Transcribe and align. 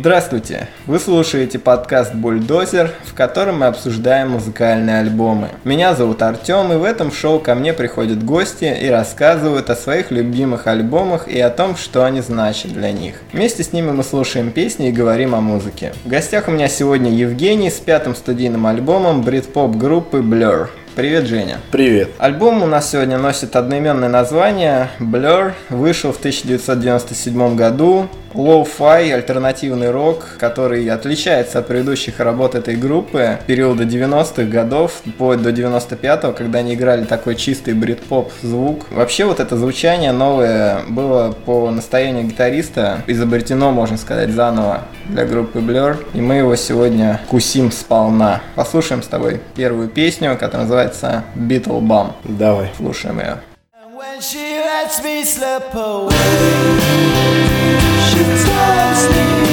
Здравствуйте! 0.00 0.68
Вы 0.86 0.98
слушаете 0.98 1.58
подкаст 1.58 2.14
«Бульдозер», 2.14 2.90
в 3.04 3.12
котором 3.12 3.58
мы 3.58 3.66
обсуждаем 3.66 4.30
музыкальные 4.30 5.00
альбомы. 5.00 5.50
Меня 5.64 5.94
зовут 5.94 6.22
Артем, 6.22 6.72
и 6.72 6.76
в 6.76 6.84
этом 6.84 7.12
шоу 7.12 7.38
ко 7.38 7.54
мне 7.54 7.74
приходят 7.74 8.24
гости 8.24 8.64
и 8.64 8.88
рассказывают 8.88 9.68
о 9.68 9.76
своих 9.76 10.10
любимых 10.10 10.68
альбомах 10.68 11.28
и 11.28 11.38
о 11.38 11.50
том, 11.50 11.76
что 11.76 12.06
они 12.06 12.22
значат 12.22 12.72
для 12.72 12.92
них. 12.92 13.16
Вместе 13.34 13.62
с 13.62 13.74
ними 13.74 13.90
мы 13.90 14.02
слушаем 14.02 14.52
песни 14.52 14.88
и 14.88 14.92
говорим 14.92 15.34
о 15.34 15.42
музыке. 15.42 15.92
В 16.06 16.08
гостях 16.08 16.48
у 16.48 16.50
меня 16.50 16.68
сегодня 16.68 17.10
Евгений 17.10 17.68
с 17.68 17.78
пятым 17.78 18.14
студийным 18.14 18.66
альбомом 18.66 19.20
брит-поп 19.20 19.76
группы 19.76 20.20
Blur. 20.20 20.68
Привет, 20.96 21.26
Женя. 21.26 21.58
Привет. 21.70 22.10
Альбом 22.18 22.62
у 22.62 22.66
нас 22.66 22.90
сегодня 22.90 23.16
носит 23.16 23.54
одноименное 23.54 24.08
название 24.08 24.88
Blur, 24.98 25.52
вышел 25.68 26.12
в 26.12 26.18
1997 26.18 27.54
году, 27.54 28.08
lo-fi, 28.34 29.12
альтернативный 29.12 29.90
рок, 29.90 30.36
который 30.38 30.88
отличается 30.88 31.58
от 31.58 31.66
предыдущих 31.66 32.20
работ 32.20 32.54
этой 32.54 32.76
группы 32.76 33.38
периода 33.46 33.84
90-х 33.84 34.44
годов, 34.44 35.02
вплоть 35.04 35.42
до 35.42 35.50
95-го, 35.50 36.32
когда 36.32 36.60
они 36.60 36.74
играли 36.74 37.04
такой 37.04 37.36
чистый 37.36 37.74
брит-поп 37.74 38.32
звук. 38.42 38.86
Вообще 38.90 39.24
вот 39.24 39.40
это 39.40 39.56
звучание 39.56 40.12
новое 40.12 40.80
было 40.88 41.32
по 41.32 41.70
настоянию 41.70 42.24
гитариста 42.24 43.02
изобретено, 43.06 43.70
можно 43.72 43.96
сказать, 43.96 44.30
заново 44.30 44.82
для 45.08 45.24
группы 45.24 45.58
Blur, 45.58 46.04
и 46.14 46.20
мы 46.20 46.36
его 46.36 46.56
сегодня 46.56 47.20
вкусим 47.28 47.72
сполна. 47.72 48.40
Послушаем 48.54 49.02
с 49.02 49.06
тобой 49.06 49.40
первую 49.54 49.88
песню, 49.88 50.36
которая 50.38 50.62
называется 50.62 51.24
Beetlebum. 51.34 52.12
Давай. 52.24 52.70
Слушаем 52.76 53.18
ее. 53.18 53.38
When 53.96 54.20
she 54.20 54.62
lets 54.62 55.02
me 55.02 55.24
slip 55.24 55.74
away, 55.74 57.29
Just 58.36 59.10
me. 59.10 59.49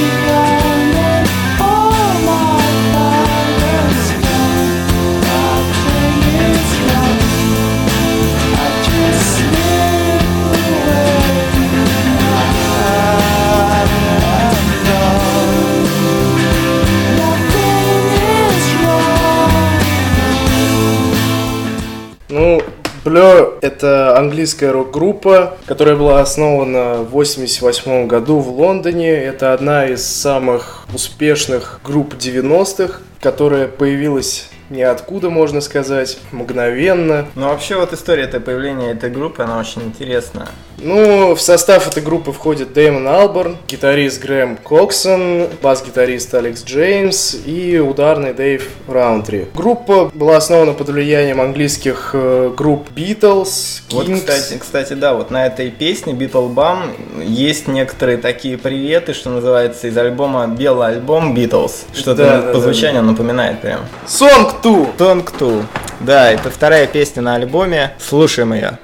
Blur— 23.08 23.54
это 23.62 24.18
английская 24.18 24.70
рок-группа, 24.70 25.56
которая 25.64 25.96
была 25.96 26.20
основана 26.20 26.96
в 26.96 27.12
88 27.12 28.06
году 28.06 28.38
в 28.38 28.50
Лондоне. 28.50 29.12
Это 29.12 29.54
одна 29.54 29.86
из 29.86 30.04
самых 30.04 30.86
успешных 30.92 31.80
групп 31.82 32.16
90-х, 32.16 33.00
которая 33.22 33.66
появилась 33.66 34.50
ниоткуда, 34.70 35.30
можно 35.30 35.60
сказать, 35.60 36.18
мгновенно. 36.32 37.26
Ну 37.34 37.48
вообще 37.48 37.76
вот 37.76 37.92
история 37.92 38.24
этой 38.24 38.40
появления 38.40 38.92
этой 38.92 39.10
группы, 39.10 39.42
она 39.42 39.58
очень 39.58 39.82
интересна. 39.82 40.48
Ну, 40.80 41.34
в 41.34 41.40
состав 41.40 41.88
этой 41.88 42.04
группы 42.04 42.30
входит 42.30 42.72
Дэймон 42.72 43.08
Алборн, 43.08 43.56
гитарист 43.66 44.22
Грэм 44.22 44.56
Коксон, 44.58 45.48
бас-гитарист 45.60 46.32
Алекс 46.34 46.62
Джеймс 46.64 47.34
и 47.46 47.78
ударный 47.78 48.32
Дэйв 48.32 48.68
Раунтри. 48.86 49.48
Группа 49.54 50.08
была 50.14 50.36
основана 50.36 50.74
под 50.74 50.90
влиянием 50.90 51.40
английских 51.40 52.10
э, 52.12 52.52
групп 52.56 52.90
Beatles, 52.94 53.80
Вот, 53.90 54.06
Kings. 54.08 54.18
кстати, 54.18 54.58
кстати, 54.58 54.92
да, 54.92 55.14
вот 55.14 55.32
на 55.32 55.46
этой 55.46 55.70
песне 55.72 56.12
Beatle 56.12 56.54
Bum 56.54 57.24
есть 57.24 57.66
некоторые 57.66 58.18
такие 58.18 58.56
приветы, 58.56 59.14
что 59.14 59.30
называется, 59.30 59.88
из 59.88 59.96
альбома 59.98 60.46
Белый 60.46 60.86
альбом 60.90 61.34
Beatles. 61.34 61.72
Что-то 61.92 62.14
Да, 62.24 62.36
да, 62.40 62.46
по 62.52 62.54
да, 62.54 62.60
звучанию 62.60 63.02
напоминает 63.02 63.60
прям. 63.60 63.80
Song 64.06 64.52
2! 64.62 64.92
Тонг 64.98 65.30
Ту. 65.30 65.64
Да, 66.00 66.30
это 66.30 66.50
вторая 66.50 66.86
песня 66.86 67.22
на 67.22 67.34
альбоме. 67.36 67.94
Слушаем 67.98 68.52
ее. 68.52 68.78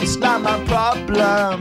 It's 0.00 0.18
not 0.18 0.42
my 0.42 0.58
problem. 0.66 1.60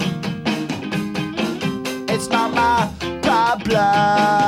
It's 2.07 2.27
not 2.29 2.53
my 2.53 2.87
problem. 3.21 4.42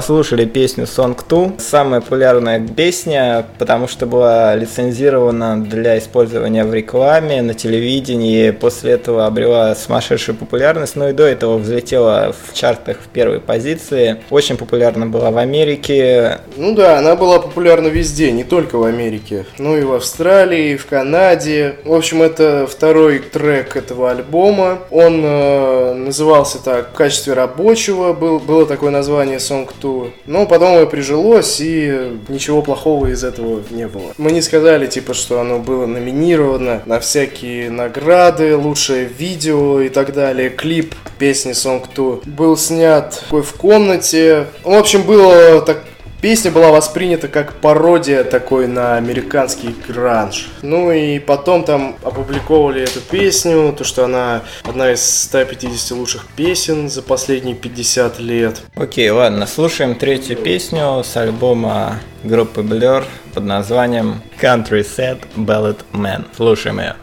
Послушали 0.00 0.46
песню 0.46 0.84
Song 0.84 1.14
2. 1.28 1.58
Самая 1.58 2.00
популярная 2.00 2.66
песня, 2.66 3.44
потому 3.58 3.86
что 3.86 4.06
была 4.06 4.56
лицензирована 4.56 5.62
для 5.62 5.98
использования 5.98 6.64
в 6.64 6.72
рекламе, 6.72 7.42
на 7.42 7.52
телевидении. 7.52 8.50
После 8.50 8.92
этого 8.92 9.26
обрела 9.26 9.74
сумасшедшую 9.74 10.38
популярность. 10.38 10.96
Ну 10.96 11.10
и 11.10 11.12
до 11.12 11.24
этого 11.24 11.58
взлетела 11.58 12.32
в 12.32 12.54
чартах 12.54 12.96
в 12.96 13.08
первой 13.08 13.40
позиции. 13.40 14.22
Очень 14.30 14.56
популярна 14.56 15.04
была 15.04 15.30
в 15.30 15.36
Америке. 15.36 16.38
Ну 16.56 16.74
да, 16.74 16.96
она 16.96 17.14
была 17.14 17.38
популярна 17.38 17.88
везде, 17.88 18.32
не 18.32 18.44
только 18.44 18.76
в 18.76 18.84
Америке, 18.84 19.44
но 19.58 19.76
и 19.76 19.82
в 19.82 19.92
Австралии, 19.92 20.70
и 20.70 20.76
в 20.78 20.86
Канаде. 20.86 21.76
В 21.84 21.92
общем, 21.92 22.22
это 22.22 22.66
второй 22.66 23.18
трек 23.18 23.76
этого 23.76 24.12
альбома. 24.12 24.78
Он 24.90 25.20
э, 25.22 25.92
назывался 25.92 26.56
так 26.56 26.94
в 26.94 26.96
качестве 26.96 27.34
рабочего, 27.34 28.14
был, 28.14 28.38
было 28.38 28.64
такое 28.64 28.90
название 28.90 29.36
Song 29.36 29.68
2. 29.78 29.89
Но 30.26 30.46
потом 30.46 30.76
его 30.76 30.86
прижилось, 30.86 31.60
и 31.60 32.18
ничего 32.28 32.62
плохого 32.62 33.06
из 33.06 33.24
этого 33.24 33.62
не 33.70 33.86
было. 33.86 34.12
Мы 34.18 34.32
не 34.32 34.42
сказали, 34.42 34.86
типа, 34.86 35.14
что 35.14 35.40
оно 35.40 35.58
было 35.58 35.86
номинировано 35.86 36.82
на 36.86 37.00
всякие 37.00 37.70
награды, 37.70 38.56
лучшее 38.56 39.04
видео 39.04 39.80
и 39.80 39.88
так 39.88 40.12
далее. 40.12 40.50
Клип 40.50 40.94
песни 41.18 41.52
Song 41.52 41.84
2 41.94 42.20
был 42.24 42.56
снят 42.56 43.22
в 43.30 43.52
комнате. 43.56 44.46
В 44.64 44.74
общем, 44.74 45.02
было 45.02 45.60
так 45.60 45.84
Песня 46.20 46.50
была 46.50 46.70
воспринята 46.70 47.28
как 47.28 47.54
пародия 47.54 48.24
такой 48.24 48.66
на 48.66 48.96
американский 48.96 49.74
гранж. 49.88 50.48
Ну 50.60 50.92
и 50.92 51.18
потом 51.18 51.64
там 51.64 51.96
опубликовали 52.02 52.82
эту 52.82 53.00
песню, 53.00 53.74
то 53.76 53.84
что 53.84 54.04
она 54.04 54.42
одна 54.64 54.92
из 54.92 55.02
150 55.02 55.96
лучших 55.96 56.26
песен 56.36 56.90
за 56.90 57.00
последние 57.00 57.54
50 57.54 58.18
лет. 58.20 58.60
Окей, 58.74 59.08
ладно, 59.08 59.46
слушаем 59.46 59.94
третью 59.94 60.36
песню 60.36 61.02
с 61.02 61.16
альбома 61.16 61.98
группы 62.22 62.60
Blur 62.60 63.04
под 63.32 63.44
названием 63.44 64.20
Country 64.40 64.84
Set 64.84 65.20
Ballad 65.36 65.78
Man. 65.94 66.26
Слушаем 66.36 66.80
ее. 66.80 66.96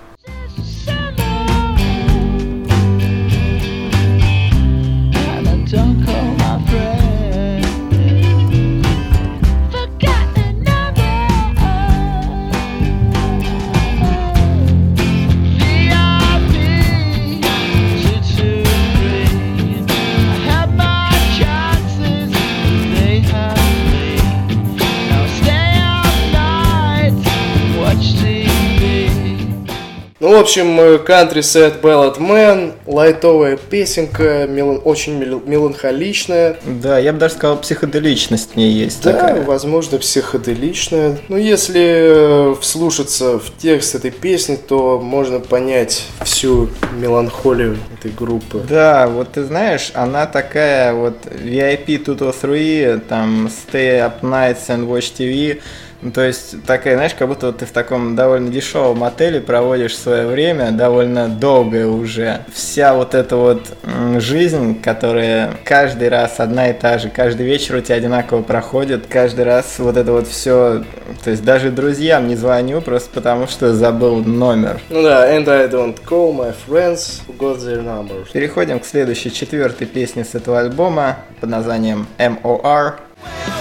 В 30.38 30.42
общем, 30.42 30.80
э, 30.80 30.98
Country 30.98 31.40
Set 31.40 31.82
Ballad 31.82 32.20
Man, 32.20 32.74
лайтовая 32.86 33.58
песенка, 33.58 34.46
мелан- 34.48 34.80
очень 34.86 35.18
мел- 35.18 35.42
меланхоличная. 35.44 36.58
Да, 36.64 37.00
я 37.00 37.12
бы 37.12 37.18
даже 37.18 37.34
сказал, 37.34 37.58
психоделичность 37.58 38.52
в 38.54 38.56
ней 38.56 38.72
есть 38.72 39.02
Да, 39.02 39.14
такая. 39.14 39.44
возможно, 39.44 39.98
психоделичная. 39.98 41.18
Но 41.28 41.38
если 41.38 42.52
э, 42.52 42.56
вслушаться 42.62 43.40
в 43.40 43.46
текст 43.58 43.96
этой 43.96 44.12
песни, 44.12 44.58
то 44.58 45.00
можно 45.00 45.40
понять 45.40 46.04
всю 46.24 46.70
меланхолию 46.94 47.78
этой 47.98 48.12
группы. 48.12 48.62
Да, 48.70 49.08
вот 49.08 49.32
ты 49.34 49.44
знаешь, 49.44 49.90
она 49.96 50.28
такая 50.28 50.94
вот 50.94 51.18
VIP 51.26 51.98
203, 51.98 53.00
там 53.10 53.48
Stay 53.48 54.00
Up 54.00 54.22
Nights 54.22 54.68
and 54.68 54.88
Watch 54.88 55.12
TV, 55.18 55.62
Ну, 56.02 56.12
то 56.12 56.22
есть 56.22 56.64
такая, 56.66 56.96
знаешь, 56.96 57.14
как 57.18 57.28
будто 57.28 57.48
вот 57.48 57.58
ты 57.58 57.66
в 57.66 57.72
таком 57.72 58.16
довольно 58.16 58.50
дешевом 58.50 59.04
отеле 59.04 59.42
проводишь 59.42 59.98
свое 59.98 60.28
время, 60.28 60.72
довольно 60.72 61.28
долгое 61.28 61.88
уже. 61.88 62.42
Вся 62.54 62.94
вот 62.94 63.16
эта 63.16 63.36
вот 63.36 63.76
жизнь, 64.18 64.80
которая 64.82 65.54
каждый 65.64 66.10
раз 66.10 66.40
одна 66.40 66.70
и 66.70 66.74
та 66.74 67.00
же, 67.00 67.10
каждый 67.10 67.48
вечер 67.48 67.76
у 67.76 67.82
тебя 67.82 67.96
одинаково 67.96 68.44
проходит, 68.44 69.08
каждый 69.08 69.46
раз 69.46 69.80
вот 69.80 69.98
это 69.98 70.12
вот 70.12 70.28
все, 70.28 70.84
то 71.24 71.32
есть 71.32 71.44
даже 71.44 71.72
друзьям 71.72 72.28
не 72.28 72.36
звоню, 72.36 72.82
просто 72.82 73.10
потому 73.12 73.48
что 73.48 73.74
забыл 73.74 74.24
номер. 74.24 74.80
Ну 74.90 75.02
да, 75.02 75.36
and 75.36 75.50
I 75.50 75.68
don't 75.68 75.98
call 76.06 76.36
my 76.36 76.54
friends 76.68 77.22
who 77.28 77.36
got 77.38 77.58
their 77.58 77.84
numbers. 77.84 78.32
Переходим 78.32 78.80
к 78.80 78.86
следующей 78.86 79.32
четвертой 79.32 79.88
песне 79.88 80.24
с 80.24 80.36
этого 80.36 80.60
альбома 80.60 81.18
под 81.42 81.50
названием 81.50 82.08
MOR. 82.20 82.94
It's 83.24 83.57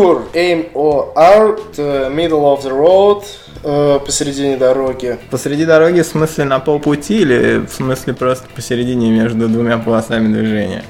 Blur, 0.00 0.30
M-O-R, 0.32 1.58
the 1.74 2.08
middle 2.10 2.46
of 2.46 2.62
the 2.62 2.70
road, 2.72 3.22
э, 3.62 4.00
посередине 4.06 4.56
дороги. 4.56 5.18
Посреди 5.30 5.66
дороги 5.66 6.00
в 6.00 6.06
смысле 6.06 6.44
на 6.44 6.58
полпути 6.58 7.20
или 7.20 7.66
в 7.66 7.70
смысле 7.70 8.14
просто 8.14 8.48
посередине 8.48 9.10
между 9.10 9.46
двумя 9.46 9.76
полосами 9.76 10.32
движения? 10.32 10.84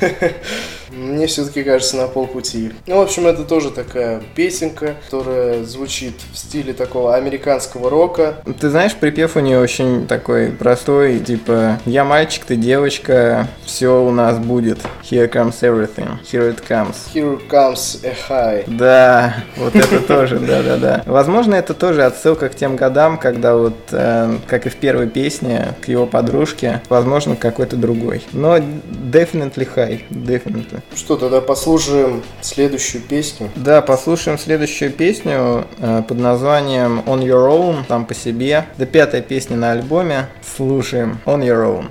Мне 0.96 1.26
все-таки 1.26 1.62
кажется 1.62 1.96
на 1.96 2.06
полпути. 2.08 2.72
Ну, 2.86 2.96
в 2.96 3.02
общем, 3.02 3.26
это 3.26 3.44
тоже 3.44 3.70
такая 3.70 4.22
песенка, 4.34 4.94
которая 5.04 5.62
звучит 5.62 6.14
в 6.32 6.38
стиле 6.38 6.72
такого 6.72 7.14
американского 7.14 7.90
рока. 7.90 8.36
Ты 8.58 8.70
знаешь, 8.70 8.94
припев 8.94 9.36
у 9.36 9.40
нее 9.40 9.60
очень 9.60 10.06
такой 10.06 10.48
простой, 10.48 11.18
типа 11.18 11.78
«Я 11.84 12.04
мальчик, 12.04 12.44
ты 12.46 12.56
девочка, 12.56 13.46
все 13.64 14.02
у 14.02 14.10
нас 14.10 14.38
будет. 14.38 14.78
Here 15.02 15.30
comes 15.30 15.60
everything. 15.60 16.18
Here 16.32 16.54
it 16.54 16.62
comes». 16.66 16.94
Here 17.12 17.40
comes 17.46 18.02
a 18.02 18.14
high. 18.28 18.64
Да, 18.66 19.36
вот 19.58 19.76
это 19.76 20.00
тоже, 20.00 20.38
да-да-да. 20.38 21.02
Возможно, 21.04 21.54
это 21.54 21.74
тоже 21.74 22.04
отсылка 22.04 22.48
к 22.48 22.54
тем 22.54 22.76
годам, 22.76 23.18
когда 23.18 23.54
вот, 23.54 23.76
э, 23.90 24.38
как 24.46 24.66
и 24.66 24.70
в 24.70 24.76
первой 24.76 25.08
песне, 25.08 25.74
к 25.82 25.88
его 25.88 26.06
подружке, 26.06 26.80
возможно, 26.88 27.36
какой-то 27.36 27.76
другой. 27.76 28.22
Но 28.32 28.56
definitely 28.56 29.68
high, 29.74 30.02
definitely. 30.10 30.80
Что, 30.94 31.16
тогда 31.16 31.40
послушаем 31.40 32.22
следующую 32.40 33.02
песню. 33.02 33.50
Да, 33.56 33.82
послушаем 33.82 34.38
следующую 34.38 34.90
песню 34.92 35.66
э, 35.78 36.02
под 36.06 36.18
названием 36.18 37.00
On 37.06 37.20
Your 37.20 37.50
Own, 37.50 37.84
там 37.86 38.06
по 38.06 38.14
себе. 38.14 38.66
Это 38.76 38.86
пятая 38.86 39.20
песня 39.20 39.56
на 39.56 39.72
альбоме. 39.72 40.28
Слушаем 40.56 41.18
On 41.26 41.40
Your 41.40 41.66
Own. 41.66 41.86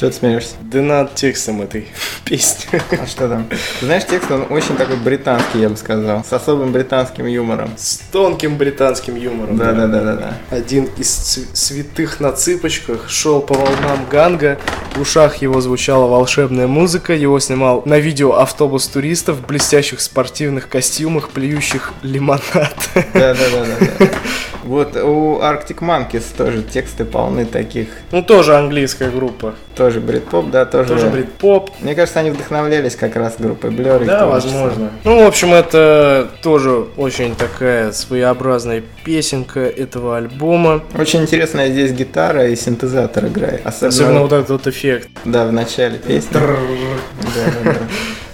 Че 0.00 0.08
ты 0.08 0.16
смеешься? 0.16 0.54
Да 0.62 0.80
над 0.80 1.14
текстом 1.14 1.60
этой 1.60 1.86
песни. 2.24 2.80
А 2.90 3.06
что 3.06 3.28
там? 3.28 3.46
Ты 3.80 3.84
знаешь, 3.84 4.06
текст, 4.06 4.30
он 4.30 4.46
очень 4.48 4.74
такой 4.74 4.96
британский, 4.96 5.60
я 5.60 5.68
бы 5.68 5.76
сказал. 5.76 6.24
С 6.24 6.32
особым 6.32 6.72
британским 6.72 7.26
юмором. 7.26 7.68
С 7.76 7.98
тонким 8.10 8.56
британским 8.56 9.14
юмором. 9.14 9.58
Да-да-да-да-да. 9.58 10.38
Один 10.48 10.84
из 10.96 11.10
святых 11.52 12.18
на 12.18 12.32
цыпочках 12.32 13.10
шел 13.10 13.42
по 13.42 13.52
волнам 13.52 14.06
Ганга, 14.10 14.58
в 14.94 15.02
ушах 15.02 15.36
его 15.36 15.60
звучала 15.60 16.08
волшебная 16.08 16.66
музыка, 16.66 17.12
его 17.12 17.38
снимал 17.38 17.82
на 17.84 17.98
видео 17.98 18.32
автобус 18.38 18.86
туристов 18.86 19.36
в 19.36 19.46
блестящих 19.46 20.00
спортивных 20.00 20.70
костюмах, 20.70 21.28
плюющих 21.28 21.92
лимонад. 22.02 22.74
Да-да-да-да. 23.12 24.08
Вот 24.70 24.94
у 24.94 25.40
Arctic 25.40 25.78
Monkeys 25.80 26.22
тоже 26.36 26.62
тексты 26.62 27.04
полны 27.04 27.44
таких. 27.44 27.88
Ну, 28.12 28.22
тоже 28.22 28.54
английская 28.56 29.10
группа. 29.10 29.56
Тоже 29.74 29.98
брит-поп, 29.98 30.48
да, 30.50 30.64
тоже. 30.64 30.90
Тоже 30.90 31.08
брит-поп. 31.08 31.70
Мне 31.80 31.96
кажется, 31.96 32.20
они 32.20 32.30
вдохновлялись 32.30 32.94
как 32.94 33.16
раз 33.16 33.34
группой 33.36 33.70
Blur. 33.70 34.04
Да, 34.04 34.26
возможно. 34.26 34.92
Ну, 35.02 35.24
в 35.24 35.26
общем, 35.26 35.52
это 35.52 36.30
тоже 36.44 36.86
очень 36.96 37.34
такая 37.34 37.90
своеообразная 37.90 38.84
песенка 39.04 39.58
этого 39.58 40.16
альбома. 40.18 40.84
Очень 40.96 41.22
интересная 41.22 41.72
здесь 41.72 41.90
гитара 41.90 42.46
и 42.46 42.54
синтезатор 42.54 43.26
играет. 43.26 43.62
Особенно, 43.66 43.88
Особенно 43.88 44.20
вот 44.20 44.32
этот 44.32 44.50
вот 44.50 44.66
эффект. 44.68 45.08
да, 45.24 45.46
в 45.46 45.52
начале 45.52 45.98
песни. 45.98 46.32
Да, 46.32 46.40
да, 46.44 47.72
да. 47.72 47.78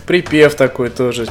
Припев 0.07 0.55
такой 0.55 0.91
тоже 0.91 1.27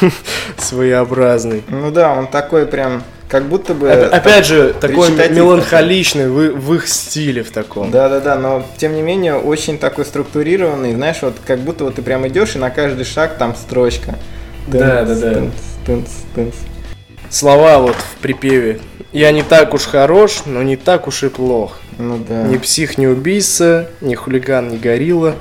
своеобразный. 0.58 1.64
Ну 1.68 1.90
да, 1.90 2.12
он 2.12 2.26
такой 2.28 2.66
прям, 2.66 3.02
как 3.34 3.46
будто 3.46 3.74
бы... 3.74 3.90
Оп- 3.90 4.14
Опять 4.14 4.46
же, 4.46 4.72
такой 4.80 5.10
меланхоличный 5.10 6.28
в, 6.28 6.54
в 6.56 6.74
их 6.74 6.86
стиле 6.86 7.42
в 7.42 7.50
таком. 7.50 7.90
Да, 7.90 8.08
да, 8.08 8.20
да, 8.20 8.38
но 8.38 8.64
тем 8.76 8.94
не 8.94 9.02
менее 9.02 9.34
очень 9.34 9.76
такой 9.76 10.04
структурированный, 10.04 10.94
знаешь, 10.94 11.16
вот 11.20 11.34
как 11.44 11.58
будто 11.58 11.82
вот 11.82 11.96
ты 11.96 12.02
прям 12.02 12.28
идешь 12.28 12.54
и 12.54 12.58
на 12.60 12.70
каждый 12.70 13.04
шаг 13.04 13.36
там 13.36 13.56
строчка. 13.56 14.14
Да, 14.68 15.04
да, 15.04 15.16
да. 15.16 15.34
Тынц, 15.34 15.52
тынц, 15.84 16.08
тынц. 16.36 16.54
Слова 17.28 17.78
вот 17.78 17.96
в 17.96 18.22
припеве. 18.22 18.78
Я 19.10 19.32
не 19.32 19.42
так 19.42 19.74
уж 19.74 19.82
хорош, 19.82 20.42
но 20.46 20.62
не 20.62 20.76
так 20.76 21.08
уж 21.08 21.24
и 21.24 21.28
плох. 21.28 21.80
Ну 21.98 22.18
да. 22.28 22.42
Ни 22.42 22.56
псих, 22.56 22.98
ни 22.98 23.06
убийца, 23.06 23.90
ни 24.00 24.14
хулиган, 24.14 24.68
ни 24.68 24.76
горилла. 24.76 25.34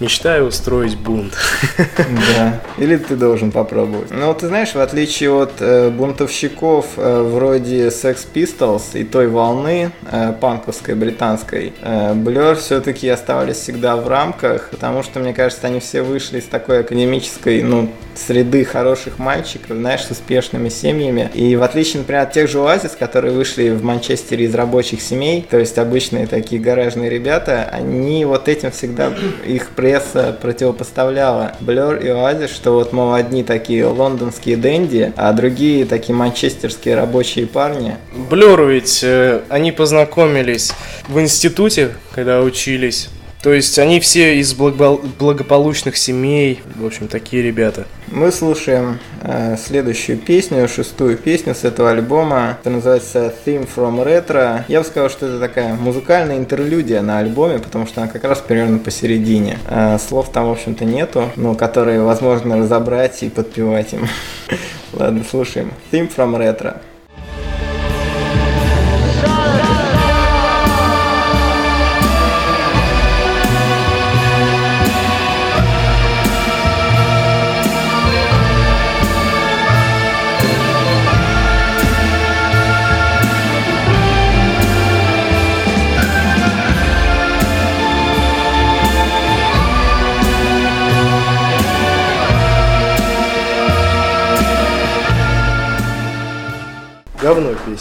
Мечтаю 0.00 0.46
устроить 0.46 0.96
бунт. 0.96 1.36
Да. 1.76 2.60
Или 2.78 2.96
ты 2.96 3.16
должен 3.16 3.50
попробовать. 3.50 4.10
Но 4.12 4.32
ты 4.32 4.46
знаешь, 4.46 4.74
в 4.74 4.80
отличие 4.80 5.32
от 5.32 5.54
э, 5.60 5.90
бунтовщиков 5.90 6.86
э, 6.96 7.22
вроде 7.22 7.88
Sex 7.88 8.18
Pistols 8.32 8.82
и 8.94 9.02
той 9.02 9.26
волны 9.26 9.90
э, 10.10 10.32
панковской 10.40 10.94
британской, 10.94 11.72
э, 11.82 12.14
Blur 12.14 12.54
все-таки 12.54 13.08
оставались 13.08 13.56
всегда 13.56 13.96
в 13.96 14.06
рамках, 14.06 14.70
потому 14.70 15.02
что, 15.02 15.18
мне 15.18 15.34
кажется, 15.34 15.66
они 15.66 15.80
все 15.80 16.02
вышли 16.02 16.38
из 16.38 16.44
такой 16.44 16.80
академической, 16.80 17.62
ну, 17.62 17.90
среды 18.14 18.64
хороших 18.64 19.18
мальчиков, 19.18 19.76
знаешь, 19.76 20.04
с 20.04 20.10
успешными 20.10 20.68
семьями. 20.68 21.30
И 21.34 21.56
в 21.56 21.62
отличие, 21.62 21.98
например, 21.98 22.22
от 22.22 22.32
тех 22.32 22.48
же 22.48 22.58
Oasis, 22.58 22.96
которые 22.98 23.32
вышли 23.32 23.70
в 23.70 23.82
Манчестере 23.82 24.44
из 24.44 24.54
рабочих 24.54 25.00
семей, 25.00 25.46
то 25.48 25.58
есть 25.58 25.78
обычные 25.78 26.26
такие 26.26 26.60
гаражные 26.60 27.10
ребята, 27.10 27.68
они 27.72 28.24
вот 28.24 28.48
этим 28.48 28.70
всегда 28.70 29.12
их 29.46 29.68
пресса 29.88 30.36
противопоставляла 30.38 31.54
Blur 31.62 32.04
и 32.04 32.08
Oasis, 32.08 32.48
что 32.48 32.72
вот, 32.72 32.92
мол, 32.92 33.14
одни 33.14 33.42
такие 33.42 33.86
лондонские 33.86 34.58
дэнди, 34.58 35.14
а 35.16 35.32
другие 35.32 35.86
такие 35.86 36.14
манчестерские 36.14 36.94
рабочие 36.94 37.46
парни. 37.46 37.96
Блюр 38.12 38.64
ведь 38.64 39.00
э, 39.02 39.40
они 39.48 39.72
познакомились 39.72 40.72
в 41.08 41.18
институте, 41.18 41.92
когда 42.14 42.42
учились. 42.42 43.08
То 43.42 43.52
есть 43.52 43.78
они 43.78 44.00
все 44.00 44.38
из 44.38 44.52
благо- 44.52 45.00
благополучных 45.18 45.96
семей. 45.96 46.60
В 46.74 46.84
общем, 46.84 47.06
такие 47.06 47.42
ребята. 47.42 47.86
Мы 48.08 48.32
слушаем 48.32 48.98
э, 49.22 49.56
следующую 49.56 50.18
песню, 50.18 50.66
шестую 50.68 51.16
песню 51.16 51.54
с 51.54 51.62
этого 51.62 51.90
альбома. 51.90 52.58
Это 52.60 52.70
называется 52.70 53.32
Theme 53.44 53.68
from 53.72 54.04
Retro. 54.04 54.64
Я 54.66 54.80
бы 54.80 54.86
сказал, 54.86 55.08
что 55.08 55.26
это 55.26 55.38
такая 55.38 55.74
музыкальная 55.74 56.36
интерлюдия 56.36 57.00
на 57.00 57.20
альбоме, 57.20 57.60
потому 57.60 57.86
что 57.86 58.02
она 58.02 58.10
как 58.10 58.24
раз 58.24 58.40
примерно 58.40 58.78
посередине. 58.78 59.58
Э, 59.68 59.98
слов 59.98 60.32
там, 60.32 60.48
в 60.48 60.52
общем-то, 60.52 60.84
нету, 60.84 61.30
но 61.36 61.54
которые 61.54 62.02
возможно 62.02 62.58
разобрать 62.58 63.22
и 63.22 63.28
подпевать 63.28 63.92
им. 63.92 64.08
Ладно, 64.92 65.22
слушаем. 65.28 65.72
Theme 65.92 66.10
from 66.12 66.36
Retro. 66.36 66.78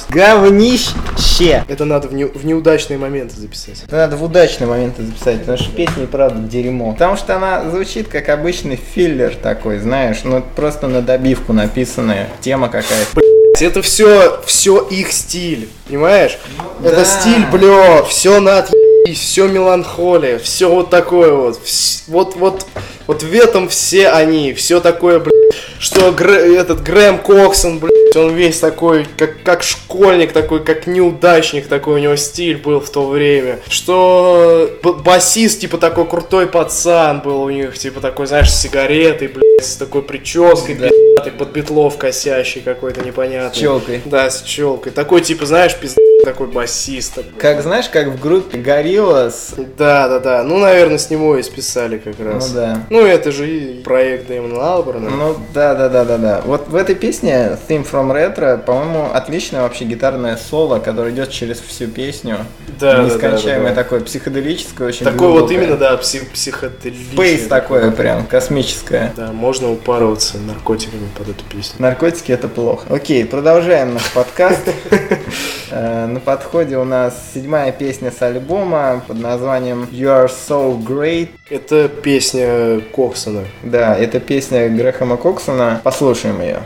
Говнище! 0.10 1.64
Это 1.68 1.86
надо 1.86 2.08
в, 2.08 2.14
не- 2.14 2.26
в 2.26 2.46
неудачные 2.46 2.98
моменты 2.98 3.36
записать. 3.40 3.84
Это 3.86 3.96
надо 3.98 4.16
в 4.18 4.24
удачный 4.24 4.66
момент 4.68 4.96
записать, 4.98 5.40
потому 5.42 5.58
что 5.58 5.70
песня 5.72 6.04
и 6.04 6.08
правда 6.08 6.40
дерьмо. 6.48 6.94
Потому 6.94 7.18
что 7.18 7.36
она 7.36 7.70
звучит 7.70 8.08
как 8.08 8.30
обычный 8.30 8.78
филлер 8.78 9.36
такой, 9.36 9.80
знаешь, 9.80 10.20
ну 10.24 10.44
просто 10.56 10.88
на 10.88 11.02
добивку 11.02 11.54
написанная 11.54 12.30
тема 12.42 12.68
какая-то. 12.70 13.20
Это 13.60 13.82
все, 13.82 14.40
все 14.46 14.80
их 14.90 15.12
стиль, 15.12 15.68
понимаешь? 15.88 16.38
да. 16.80 16.90
Это 16.90 17.06
стиль 17.06 17.46
Блер, 17.52 18.06
все 18.06 18.40
на 18.40 18.66
все 19.14 19.48
меланхолия, 19.48 20.38
все 20.38 20.70
вот 20.70 20.90
такое 20.90 21.32
вот, 21.34 21.60
вс- 21.66 22.04
вот, 22.08 22.36
вот, 22.36 22.66
вот 23.08 23.24
в 23.24 23.34
этом 23.34 23.70
все 23.70 24.10
они, 24.10 24.54
все 24.54 24.80
такое, 24.82 25.20
блядь, 25.20 25.34
что 25.80 26.10
Грэ- 26.10 26.58
этот 26.60 26.82
Грэм 26.84 27.20
Коксон, 27.20 27.80
блядь, 27.80 28.16
он 28.16 28.34
весь 28.36 28.60
такой, 28.60 29.06
как, 29.18 29.44
как 29.44 29.64
школьник 29.64 30.32
такой, 30.32 30.64
как 30.64 30.88
неудачник 30.88 31.68
такой, 31.68 31.96
у 31.96 31.98
него 31.98 32.16
стиль 32.16 32.58
был 32.58 32.80
в 32.80 32.90
то 32.90 33.06
время, 33.08 33.60
что 33.70 34.70
басист, 35.04 35.60
типа, 35.62 35.78
такой 35.78 36.06
крутой 36.08 36.48
пацан 36.48 37.22
был 37.22 37.42
у 37.44 37.50
них, 37.50 37.78
типа, 37.78 38.00
такой, 38.02 38.28
знаешь, 38.28 38.52
с 38.52 38.62
сигаретой, 38.62 39.28
блядь, 39.28 39.66
с 39.66 39.76
такой 39.76 40.02
прической, 40.02 40.76
Да. 40.76 40.90
блядь, 40.90 41.38
под 41.38 41.50
битлов 41.52 41.98
косящий 41.98 42.62
какой-то 42.62 43.02
непонятный. 43.06 43.60
Челкой. 43.60 44.02
Да, 44.06 44.30
с 44.30 44.42
челкой. 44.44 44.92
Такой, 44.92 45.22
типа, 45.22 45.46
знаешь, 45.46 45.76
пизд... 45.76 45.98
такой 46.28 46.48
басист. 46.48 47.20
Как 47.38 47.62
знаешь, 47.62 47.88
как 47.88 48.08
в 48.08 48.20
группе 48.20 48.58
Gorillaz. 48.58 49.54
Да, 49.78 50.10
да, 50.10 50.20
да. 50.20 50.44
Ну, 50.44 50.58
наверное, 50.58 50.98
с 50.98 51.10
него 51.10 51.38
и 51.38 51.44
списали 51.44 51.98
как 51.98 52.16
Ну 52.20 52.26
раз. 52.34 52.52
да. 52.52 52.80
Ну, 52.90 53.06
это 53.06 53.32
же 53.32 53.50
и 53.50 53.82
проект 53.82 54.28
Дэймона 54.28 54.74
Алберна. 54.74 55.10
Ну 55.10 55.38
да, 55.54 55.74
да, 55.74 55.88
да, 55.88 56.04
да, 56.04 56.18
да. 56.18 56.42
Вот 56.44 56.68
в 56.68 56.76
этой 56.76 56.96
песне 56.96 57.58
Theme 57.70 57.90
from 57.90 58.12
Retro, 58.12 58.58
по-моему, 58.62 59.10
отличное 59.14 59.62
вообще 59.62 59.86
гитарное 59.86 60.36
соло, 60.38 60.80
которое 60.80 61.12
идет 61.14 61.30
через 61.32 61.60
всю 61.62 61.88
песню. 61.88 62.40
Да, 62.80 62.98
да, 62.98 63.04
Нескончаемое 63.04 63.70
да, 63.70 63.76
да. 63.76 63.84
такое, 63.84 64.02
психоделическое, 64.02 64.88
очень 64.90 65.06
Такой 65.06 65.30
вот 65.30 65.38
глубокое. 65.48 65.58
именно, 65.58 65.78
да, 65.78 65.96
псих, 65.98 66.30
психоделичный. 66.30 67.14
Спейс 67.14 67.48
такое 67.48 67.90
прям, 67.92 68.26
космическое. 68.28 69.14
Да, 69.16 69.32
можно 69.32 69.72
упарываться 69.72 70.38
наркотиками 70.40 71.08
под 71.18 71.30
эту 71.30 71.44
песню. 71.46 71.76
Наркотики 71.80 72.32
это 72.34 72.48
плохо. 72.50 72.86
Окей, 72.94 73.26
продолжаем 73.26 73.94
наш 73.94 74.12
подкаст. 74.12 74.68
На 76.18 76.22
подходе 76.22 76.78
у 76.78 76.84
нас 76.84 77.14
седьмая 77.32 77.72
песня 77.72 78.12
с 78.12 78.20
альбома 78.24 79.04
под 79.08 79.20
названием 79.20 79.88
You 79.92 80.08
Are 80.08 80.28
So 80.28 80.76
Great. 80.84 81.30
Это 81.48 81.88
песня 81.90 82.82
Коксона. 82.92 83.44
Да, 83.62 83.96
это 83.96 84.20
песня 84.20 84.68
Грэхэма 84.68 85.18
Коксона. 85.18 85.80
Послушаем 85.84 86.42
ее. 86.42 86.64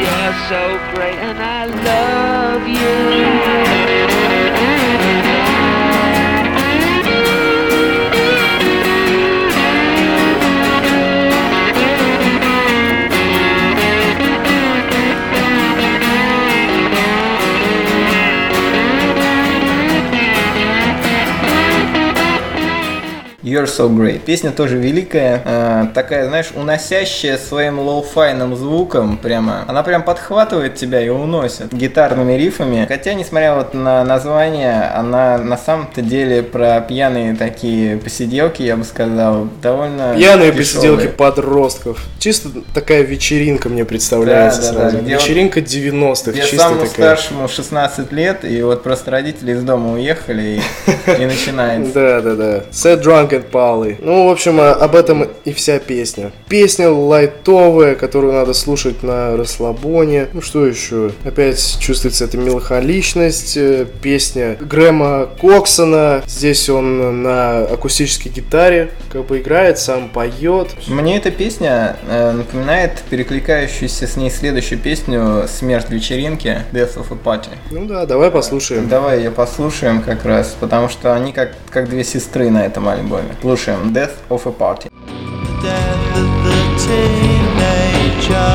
You're 0.00 0.34
so 0.48 0.78
great 0.90 0.93
You're 23.54 23.66
So 23.66 23.88
Great. 23.88 24.20
Песня 24.24 24.50
тоже 24.50 24.78
великая, 24.78 25.40
э, 25.44 25.86
такая, 25.94 26.26
знаешь, 26.26 26.50
уносящая 26.56 27.38
своим 27.38 27.78
лоу-файным 27.78 28.56
звуком, 28.56 29.16
прямо. 29.16 29.64
Она 29.68 29.84
прям 29.84 30.02
подхватывает 30.02 30.74
тебя 30.74 31.00
и 31.00 31.08
уносит 31.08 31.72
гитарными 31.72 32.32
риффами. 32.32 32.84
Хотя, 32.88 33.14
несмотря 33.14 33.54
вот 33.54 33.72
на 33.72 34.02
название, 34.04 34.90
она 34.94 35.38
на 35.38 35.56
самом-то 35.56 36.02
деле 36.02 36.42
про 36.42 36.80
пьяные 36.80 37.36
такие 37.36 37.96
посиделки, 37.96 38.62
я 38.62 38.76
бы 38.76 38.82
сказал, 38.84 39.48
довольно 39.62 40.14
Пьяные 40.16 40.50
дешёвые. 40.50 40.52
посиделки 40.56 41.06
подростков. 41.16 42.04
Чисто 42.18 42.48
такая 42.74 43.02
вечеринка 43.02 43.68
мне 43.68 43.84
представляется 43.84 44.62
Да, 44.62 44.66
да, 44.72 44.74
сразу. 44.80 44.96
да, 44.96 45.02
где 45.02 45.14
Вечеринка 45.14 45.60
90-х, 45.60 46.32
Где 46.32 46.40
чисто 46.40 46.56
самому 46.56 46.86
такая. 46.86 47.16
старшему 47.16 47.46
16 47.48 48.10
лет, 48.12 48.44
и 48.44 48.62
вот 48.62 48.82
просто 48.82 49.12
родители 49.12 49.52
из 49.52 49.62
дома 49.62 49.92
уехали, 49.92 50.60
и, 51.06 51.22
и 51.22 51.26
начинается. 51.26 51.92
Да, 51.94 52.20
да, 52.20 52.34
да. 52.34 52.64
Set 52.72 53.02
Drunk 53.02 53.30
and 53.30 53.43
Pally. 53.50 53.96
Ну, 54.00 54.28
в 54.28 54.32
общем, 54.32 54.60
а- 54.60 54.72
об 54.72 54.94
этом 54.94 55.28
и 55.44 55.52
вся 55.52 55.78
песня. 55.78 56.32
Песня 56.48 56.90
лайтовая, 56.90 57.94
которую 57.94 58.32
надо 58.32 58.54
слушать 58.54 59.02
на 59.02 59.36
расслабоне. 59.36 60.28
Ну, 60.32 60.40
что 60.42 60.66
еще? 60.66 61.12
Опять 61.24 61.78
чувствуется 61.80 62.24
эта 62.24 62.36
меланхоличность. 62.36 63.56
Э, 63.56 63.86
Песня 64.02 64.56
Грэма 64.60 65.28
Коксона. 65.40 66.22
Здесь 66.26 66.68
он 66.68 67.22
на 67.22 67.60
акустической 67.60 68.30
гитаре 68.32 68.90
как 69.10 69.26
бы 69.26 69.38
играет, 69.38 69.78
сам 69.78 70.08
поет. 70.08 70.68
Мне 70.88 71.16
эта 71.16 71.30
песня 71.30 71.96
э, 72.08 72.32
напоминает 72.32 73.02
перекликающуюся 73.10 74.06
с 74.06 74.16
ней 74.16 74.30
следующую 74.30 74.78
песню 74.78 75.44
«Смерть 75.48 75.90
вечеринки» 75.90 76.58
Death 76.72 76.96
of 76.96 77.06
a 77.10 77.16
Party. 77.16 77.48
Ну 77.70 77.86
да, 77.86 78.06
давай 78.06 78.30
послушаем. 78.30 78.88
Давай 78.88 79.18
ее 79.18 79.30
послушаем 79.30 80.02
как 80.02 80.24
раз, 80.24 80.56
потому 80.58 80.88
что 80.88 81.14
они 81.14 81.32
как, 81.32 81.52
как 81.70 81.88
две 81.88 82.04
сестры 82.04 82.50
на 82.50 82.64
этом 82.66 82.88
альбоме. 82.88 83.33
Слушаем 83.41 83.91
Death 83.91 84.21
of 84.29 84.45
a 84.45 84.51
Party. 84.51 84.89
death 85.63 86.17
of 86.17 86.29
the 86.45 86.59
teenager 86.85 88.53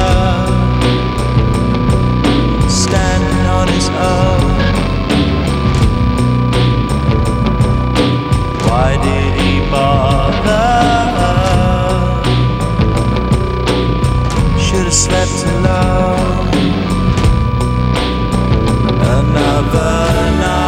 standing 2.69 3.47
on 3.59 3.67
his 3.69 3.89
own. 3.89 4.75
Why 8.69 8.97
did 9.03 9.33
he 9.41 9.53
bother? 9.71 10.63
Should 14.65 14.85
have 14.85 14.95
slept 14.95 15.39
alone. 15.57 16.49
Another 19.19 20.31
night, 20.39 20.68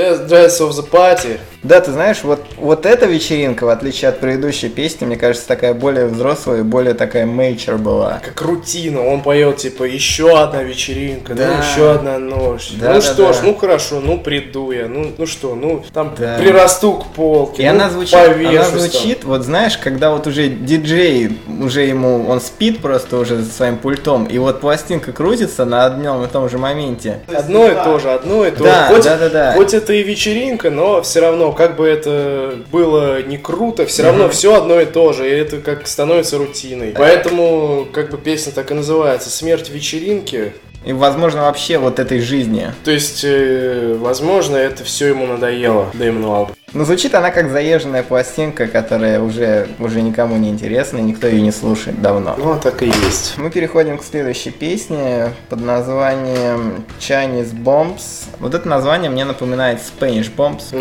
Death 0.00 0.62
of 0.62 0.76
the 0.76 0.82
Party. 0.82 1.49
Да, 1.62 1.78
ты 1.82 1.92
знаешь, 1.92 2.20
вот, 2.22 2.40
вот 2.56 2.86
эта 2.86 3.04
вечеринка, 3.04 3.64
в 3.64 3.68
отличие 3.68 4.08
от 4.08 4.18
предыдущей 4.18 4.70
песни, 4.70 5.04
мне 5.04 5.16
кажется, 5.16 5.46
такая 5.46 5.74
более 5.74 6.06
взрослая 6.06 6.60
и 6.60 6.62
более 6.62 6.94
такая 6.94 7.26
мейчер 7.26 7.76
была. 7.76 8.20
Как 8.24 8.40
рутина, 8.40 9.04
он 9.06 9.20
поет 9.20 9.58
типа 9.58 9.84
еще 9.84 10.38
одна 10.40 10.62
вечеринка, 10.62 11.34
да, 11.34 11.48
Да. 11.48 11.58
еще 11.58 11.90
одна 11.92 12.18
ночь. 12.18 12.70
Да, 12.80 12.88
ну 12.88 12.94
да, 12.94 13.00
что 13.02 13.32
ж, 13.34 13.36
да. 13.36 13.42
ну 13.44 13.54
хорошо, 13.56 14.00
ну 14.00 14.18
приду 14.18 14.70
я, 14.72 14.88
ну, 14.88 15.12
ну 15.18 15.26
что, 15.26 15.54
ну 15.54 15.84
там 15.92 16.14
Да. 16.18 16.38
прирасту 16.38 16.94
к 16.94 17.06
полке, 17.08 17.62
И 17.62 17.66
ну, 17.66 17.72
она 17.72 17.90
звучит, 17.90 18.14
она 18.14 18.62
там. 18.64 18.78
звучит, 18.78 19.24
вот 19.24 19.42
знаешь, 19.42 19.76
когда 19.76 20.12
вот 20.12 20.26
уже 20.26 20.48
диджей, 20.48 21.38
уже 21.62 21.82
ему, 21.82 22.26
он 22.26 22.40
спит 22.40 22.80
просто 22.80 23.18
уже 23.18 23.36
за 23.36 23.52
своим 23.52 23.76
пультом, 23.76 24.24
и 24.24 24.38
вот 24.38 24.60
пластинка 24.62 25.12
крутится 25.12 25.66
на 25.66 25.84
одном 25.84 26.24
и 26.24 26.26
том 26.26 26.48
же 26.48 26.56
моменте. 26.56 27.18
Одно 27.30 27.66
и 27.68 27.74
то 27.74 27.98
же, 27.98 28.10
одно 28.10 28.46
и 28.46 28.50
то 28.50 28.64
Да, 28.64 28.88
же. 28.88 28.94
Хоть, 28.94 29.04
да, 29.04 29.16
да, 29.18 29.28
да. 29.28 29.52
хоть 29.52 29.74
это 29.74 29.92
и 29.92 30.02
вечеринка, 30.02 30.70
но 30.70 31.02
все 31.02 31.20
равно, 31.20 31.49
как 31.52 31.76
бы 31.76 31.86
это 31.86 32.58
было 32.70 33.22
не 33.22 33.38
круто, 33.38 33.86
все 33.86 34.02
равно 34.04 34.28
все 34.28 34.54
одно 34.54 34.80
и 34.80 34.86
то 34.86 35.12
же, 35.12 35.28
и 35.28 35.32
это 35.32 35.58
как 35.58 35.86
становится 35.86 36.38
рутиной. 36.38 36.94
Поэтому, 36.96 37.86
как 37.92 38.10
бы 38.10 38.18
песня 38.18 38.52
так 38.52 38.70
и 38.70 38.74
называется, 38.74 39.30
«Смерть 39.30 39.70
вечеринки». 39.70 40.52
И, 40.84 40.92
возможно, 40.92 41.42
вообще 41.42 41.78
вот 41.78 41.98
этой 41.98 42.20
жизни. 42.20 42.72
То 42.84 42.90
есть, 42.90 43.20
э, 43.22 43.96
возможно, 43.98 44.56
это 44.56 44.82
все 44.82 45.08
ему 45.08 45.26
надоело, 45.26 45.90
Дэймону 45.92 46.32
Алберну. 46.32 46.56
Но 46.72 46.84
звучит 46.84 47.14
она 47.14 47.32
как 47.32 47.50
заезженная 47.50 48.04
пластинка, 48.04 48.68
которая 48.68 49.20
уже, 49.20 49.68
уже 49.80 50.02
никому 50.02 50.36
не 50.36 50.50
интересна, 50.50 50.98
и 50.98 51.02
никто 51.02 51.26
ее 51.26 51.40
не 51.42 51.50
слушает 51.50 52.00
давно. 52.00 52.36
Ну, 52.38 52.58
так 52.62 52.82
и 52.82 52.86
есть. 52.86 53.34
Мы 53.36 53.50
переходим 53.50 53.98
к 53.98 54.04
следующей 54.04 54.50
песне 54.50 55.32
под 55.48 55.60
названием 55.62 56.84
Chinese 57.00 57.52
Bombs. 57.52 58.26
Вот 58.38 58.54
это 58.54 58.68
название 58.68 59.10
мне 59.10 59.24
напоминает 59.24 59.80
Spanish 59.80 60.30
Bombs 60.34 60.72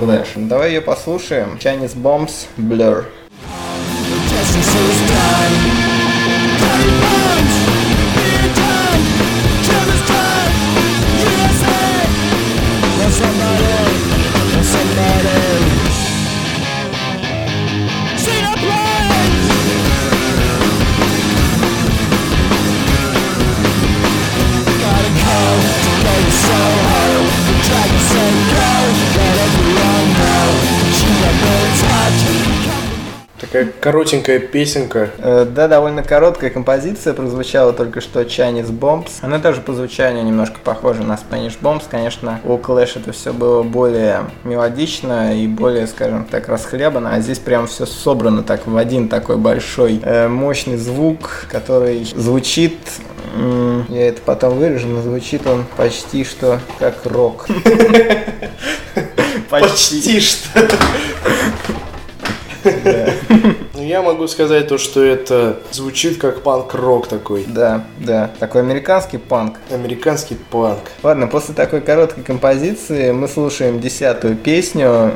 Clash. 0.00 0.28
Давай 0.48 0.70
ее 0.70 0.80
послушаем. 0.80 1.58
Chinese 1.60 1.94
Bombs 1.94 2.46
Blur. 2.56 3.04
Gotta 5.14 5.93
коротенькая 33.84 34.38
песенка. 34.38 35.10
Э, 35.18 35.44
Да, 35.44 35.68
довольно 35.68 36.02
короткая 36.02 36.48
композиция 36.48 37.12
прозвучала 37.12 37.74
только 37.74 38.00
что 38.00 38.22
Chinese 38.22 38.70
Bombs. 38.70 39.10
Она 39.20 39.38
тоже 39.38 39.60
по 39.60 39.74
звучанию 39.74 40.24
немножко 40.24 40.56
похожа 40.64 41.02
на 41.02 41.12
Spanish 41.12 41.58
Bombs. 41.60 41.82
Конечно, 41.90 42.40
у 42.44 42.56
Clash 42.56 42.92
это 42.98 43.12
все 43.12 43.34
было 43.34 43.62
более 43.62 44.22
мелодично 44.42 45.38
и 45.38 45.46
более, 45.46 45.86
скажем 45.86 46.24
так, 46.24 46.48
расхлябано, 46.48 47.10
а 47.12 47.20
здесь 47.20 47.38
прям 47.38 47.66
все 47.66 47.84
собрано 47.84 48.42
так 48.42 48.66
в 48.66 48.74
один 48.74 49.10
такой 49.10 49.36
большой 49.36 50.00
э, 50.02 50.28
мощный 50.28 50.78
звук, 50.78 51.46
который 51.50 52.04
звучит 52.04 52.78
я 53.88 54.08
это 54.08 54.22
потом 54.24 54.58
вырежу, 54.58 54.86
но 54.86 55.02
звучит 55.02 55.46
он 55.46 55.66
почти 55.76 56.24
что 56.24 56.60
как 56.78 57.04
рок. 57.04 57.46
Почти 59.50 60.20
что. 60.20 60.68
Ну, 63.84 63.90
я 63.90 64.00
могу 64.00 64.26
сказать 64.28 64.68
то, 64.68 64.78
что 64.78 65.02
это 65.04 65.58
звучит 65.70 66.16
как 66.16 66.40
панк-рок 66.42 67.06
такой. 67.06 67.44
Да, 67.46 67.84
да. 67.98 68.30
Такой 68.40 68.62
американский 68.62 69.18
панк. 69.18 69.58
Американский 69.70 70.36
панк. 70.36 70.90
Ладно, 71.02 71.26
после 71.26 71.54
такой 71.54 71.82
короткой 71.82 72.24
композиции 72.24 73.12
мы 73.12 73.28
слушаем 73.28 73.80
десятую 73.80 74.36
песню, 74.36 75.12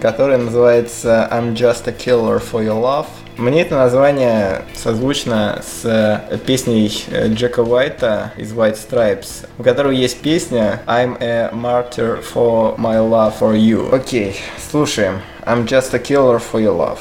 которая 0.00 0.38
называется 0.38 1.28
I'm 1.32 1.54
Just 1.54 1.88
a 1.88 1.92
Killer 1.92 2.40
for 2.40 2.64
Your 2.64 2.80
Love. 2.80 3.06
Мне 3.36 3.62
это 3.62 3.74
название 3.74 4.62
созвучно 4.76 5.60
с 5.64 5.84
э, 5.84 6.38
песней 6.38 7.04
э, 7.10 7.28
Джека 7.28 7.64
Уайта 7.64 8.32
из 8.36 8.52
White 8.52 8.78
Stripes, 8.78 9.46
у 9.58 9.64
которого 9.64 9.92
есть 9.92 10.20
песня 10.20 10.82
I'm 10.86 11.16
a 11.20 11.50
martyr 11.52 12.22
for 12.22 12.76
my 12.76 12.98
love 12.98 13.34
for 13.40 13.56
you. 13.56 13.92
Окей, 13.92 14.36
слушаем. 14.70 15.20
I'm 15.44 15.66
just 15.66 15.94
a 15.94 15.98
killer 15.98 16.40
for 16.40 16.60
your 16.60 16.76
love. 16.76 16.98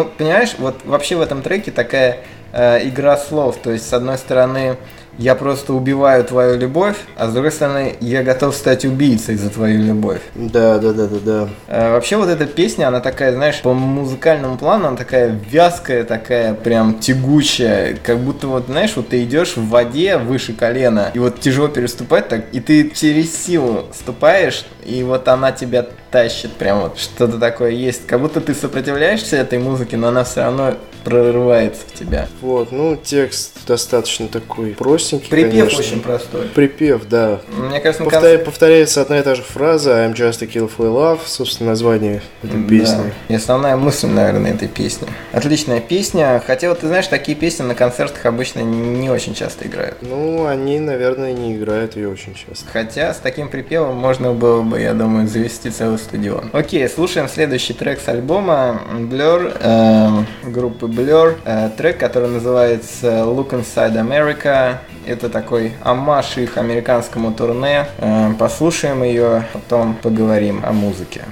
Ну, 0.00 0.06
понимаешь, 0.16 0.54
вот 0.56 0.76
вообще 0.86 1.14
в 1.16 1.20
этом 1.20 1.42
треке 1.42 1.70
такая 1.70 2.20
э, 2.54 2.88
игра 2.88 3.18
слов. 3.18 3.58
То 3.62 3.70
есть, 3.70 3.86
с 3.86 3.92
одной 3.92 4.16
стороны, 4.16 4.78
я 5.18 5.34
просто 5.34 5.74
убиваю 5.74 6.24
твою 6.24 6.58
любовь, 6.58 6.96
а 7.16 7.28
с 7.28 7.32
другой 7.32 7.52
стороны, 7.52 7.96
я 8.00 8.22
готов 8.22 8.54
стать 8.54 8.84
убийцей 8.84 9.36
за 9.36 9.50
твою 9.50 9.82
любовь. 9.82 10.20
Да, 10.34 10.78
да, 10.78 10.92
да, 10.92 11.06
да, 11.06 11.18
да. 11.24 11.48
Э, 11.68 11.92
вообще 11.92 12.16
вот 12.16 12.28
эта 12.28 12.46
песня, 12.46 12.88
она 12.88 13.00
такая, 13.00 13.32
знаешь, 13.32 13.60
по 13.60 13.74
музыкальному 13.74 14.56
плану, 14.56 14.88
она 14.88 14.96
такая 14.96 15.38
вязкая, 15.50 16.04
такая 16.04 16.54
прям 16.54 16.98
тягучая, 16.98 17.96
как 18.02 18.18
будто 18.18 18.48
вот, 18.48 18.66
знаешь, 18.66 18.92
вот 18.96 19.08
ты 19.08 19.22
идешь 19.24 19.56
в 19.56 19.68
воде 19.68 20.16
выше 20.16 20.52
колена, 20.52 21.10
и 21.14 21.18
вот 21.18 21.40
тяжело 21.40 21.68
переступать 21.68 22.28
так, 22.28 22.44
и 22.52 22.60
ты 22.60 22.90
через 22.90 23.36
силу 23.36 23.86
ступаешь, 23.92 24.64
и 24.84 25.02
вот 25.02 25.28
она 25.28 25.52
тебя 25.52 25.86
тащит, 26.10 26.52
прям 26.52 26.80
вот 26.80 26.98
что-то 26.98 27.38
такое 27.38 27.70
есть. 27.70 28.06
Как 28.06 28.20
будто 28.20 28.40
ты 28.40 28.54
сопротивляешься 28.54 29.36
этой 29.36 29.58
музыке, 29.58 29.96
но 29.96 30.08
она 30.08 30.24
все 30.24 30.42
равно 30.42 30.74
прорывается 31.04 31.82
в 31.86 31.98
тебя. 31.98 32.28
Вот, 32.40 32.72
ну, 32.72 32.96
текст 32.96 33.66
достаточно 33.66 34.28
такой 34.28 34.70
простенький, 34.70 35.28
Припев 35.28 35.50
конечно. 35.52 35.78
очень 35.78 36.00
простой. 36.00 36.42
Припев, 36.48 37.06
да. 37.08 37.40
Мне 37.56 37.80
кажется, 37.80 38.04
на 38.04 38.10
Повторя- 38.10 38.38
Повторяется 38.38 39.02
одна 39.02 39.18
и 39.18 39.22
та 39.22 39.34
же 39.34 39.42
фраза 39.42 39.90
I'm 40.04 40.14
just 40.14 40.42
a 40.42 40.46
kill 40.46 40.70
for 40.74 40.86
love, 40.92 41.20
собственно, 41.26 41.70
название 41.70 42.22
этой 42.42 42.62
песни. 42.62 43.12
Да. 43.28 43.34
И 43.34 43.36
основная 43.36 43.76
мысль, 43.76 44.08
наверное, 44.08 44.52
этой 44.54 44.68
песни. 44.68 45.06
Отличная 45.32 45.80
песня. 45.80 46.42
Хотя 46.46 46.68
вот 46.68 46.80
ты 46.80 46.86
знаешь, 46.86 47.06
такие 47.06 47.36
песни 47.36 47.62
на 47.62 47.74
концертах 47.74 48.24
обычно 48.26 48.60
не 48.60 49.10
очень 49.10 49.34
часто 49.34 49.66
играют. 49.66 49.98
Ну, 50.02 50.46
они, 50.46 50.78
наверное, 50.80 51.32
не 51.32 51.56
играют 51.56 51.96
ее 51.96 52.08
очень 52.08 52.34
часто. 52.34 52.64
Хотя 52.72 53.14
с 53.14 53.18
таким 53.18 53.48
припевом 53.48 53.96
можно 53.96 54.32
было 54.32 54.62
бы, 54.62 54.80
я 54.80 54.94
думаю, 54.94 55.28
завести 55.28 55.70
целый 55.70 55.98
стадион. 55.98 56.50
Окей, 56.52 56.88
слушаем 56.88 57.28
следующий 57.28 57.72
трек 57.72 58.00
с 58.00 58.08
альбома 58.08 58.80
Blur, 58.92 59.56
эм, 59.60 60.26
группы 60.52 60.86
Blur. 60.90 61.38
Э, 61.44 61.70
трек, 61.76 61.98
который 61.98 62.28
называется 62.28 63.22
Look 63.24 63.50
Inside 63.50 63.96
America. 63.96 64.78
Это 65.06 65.28
такой 65.28 65.72
амаш 65.82 66.36
их 66.36 66.58
американскому 66.58 67.32
турне. 67.32 67.86
Э, 67.98 68.32
послушаем 68.38 69.02
ее, 69.02 69.44
потом 69.52 69.94
поговорим 69.94 70.62
о 70.64 70.72
музыке. 70.72 71.24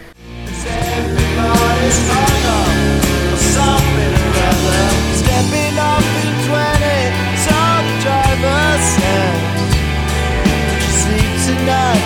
Stepping 5.18 5.79
off 5.79 6.07
in 6.25 6.35
20, 6.47 7.12
saw 7.44 7.83
the 7.87 7.94
driver 8.03 8.62
said 8.94 9.37
You 10.81 10.90
sleep 11.01 11.33
tonight, 11.47 12.05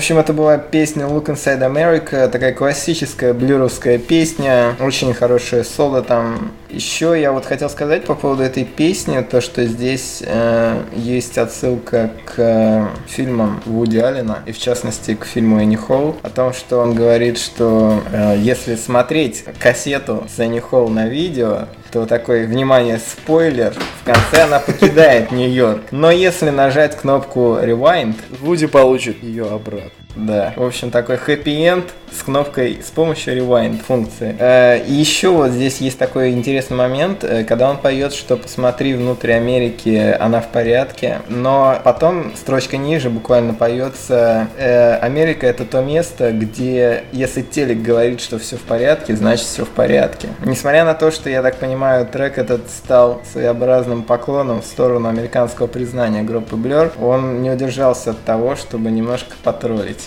общем, 0.00 0.16
это 0.16 0.32
была 0.32 0.56
песня 0.56 1.04
Look 1.04 1.26
Inside 1.26 1.60
America, 1.60 2.26
такая 2.30 2.54
классическая 2.54 3.34
блюровская 3.34 3.98
песня, 3.98 4.74
очень 4.80 5.12
хорошее 5.12 5.62
соло 5.62 6.00
там. 6.00 6.52
Еще 6.72 7.20
я 7.20 7.32
вот 7.32 7.44
хотел 7.44 7.68
сказать 7.68 8.04
по 8.04 8.14
поводу 8.14 8.42
этой 8.44 8.64
песни, 8.64 9.20
то 9.22 9.40
что 9.40 9.64
здесь 9.64 10.22
э, 10.24 10.82
есть 10.94 11.36
отсылка 11.36 12.12
к 12.24 12.34
э, 12.38 12.86
фильмам 13.08 13.60
Вуди 13.66 13.98
Аллена, 13.98 14.38
и 14.46 14.52
в 14.52 14.58
частности 14.58 15.14
к 15.14 15.24
фильму 15.24 15.60
Энни 15.60 15.74
Холл, 15.74 16.16
о 16.22 16.30
том, 16.30 16.52
что 16.52 16.78
он 16.78 16.94
говорит, 16.94 17.38
что 17.38 18.00
э, 18.12 18.36
если 18.38 18.76
смотреть 18.76 19.44
кассету 19.58 20.24
с 20.34 20.38
Энни 20.38 20.60
Холл 20.60 20.88
на 20.88 21.08
видео, 21.08 21.66
то 21.90 22.06
такой, 22.06 22.46
внимание, 22.46 22.98
спойлер, 22.98 23.74
в 24.02 24.04
конце 24.04 24.44
она 24.44 24.60
покидает 24.60 25.32
Нью-Йорк. 25.32 25.82
Но 25.90 26.12
если 26.12 26.50
нажать 26.50 26.96
кнопку 26.96 27.58
Rewind, 27.60 28.14
Вуди 28.40 28.66
получит 28.66 29.24
ее 29.24 29.46
обратно. 29.46 29.90
Да. 30.16 30.52
В 30.56 30.62
общем, 30.64 30.90
такой 30.90 31.16
хэппи-энд 31.16 31.84
с 32.12 32.22
кнопкой 32.22 32.80
с 32.84 32.90
помощью 32.90 33.36
rewind 33.36 33.82
функции. 33.82 34.34
Э, 34.38 34.82
И 34.84 34.92
еще 34.92 35.28
вот 35.28 35.50
здесь 35.50 35.80
есть 35.80 35.98
такой 35.98 36.30
интересный 36.30 36.76
момент, 36.76 37.22
э, 37.22 37.44
когда 37.44 37.70
он 37.70 37.78
поет, 37.78 38.12
что 38.12 38.36
посмотри 38.36 38.94
внутрь 38.94 39.32
Америки, 39.32 40.16
она 40.18 40.40
в 40.40 40.48
порядке, 40.48 41.20
но 41.28 41.78
потом 41.84 42.32
строчка 42.36 42.76
ниже 42.76 43.10
буквально 43.10 43.54
поется 43.54 44.48
э, 44.58 44.96
Америка 44.96 45.46
это 45.46 45.64
то 45.64 45.80
место, 45.82 46.32
где 46.32 47.04
если 47.12 47.42
телек 47.42 47.82
говорит, 47.82 48.20
что 48.20 48.38
все 48.38 48.56
в 48.56 48.62
порядке, 48.62 49.14
значит 49.14 49.46
все 49.46 49.64
в 49.64 49.70
порядке. 49.70 50.28
Несмотря 50.44 50.84
на 50.84 50.94
то, 50.94 51.10
что 51.10 51.30
я 51.30 51.42
так 51.42 51.56
понимаю, 51.56 52.06
трек 52.06 52.38
этот 52.38 52.68
стал 52.70 53.22
своеобразным 53.32 54.02
поклоном 54.02 54.62
в 54.62 54.66
сторону 54.66 55.08
американского 55.08 55.68
признания 55.68 56.22
группы 56.22 56.56
Blur, 56.56 56.92
он 57.00 57.42
не 57.42 57.50
удержался 57.50 58.10
от 58.10 58.24
того, 58.24 58.56
чтобы 58.56 58.90
немножко 58.90 59.34
потроллить 59.44 59.99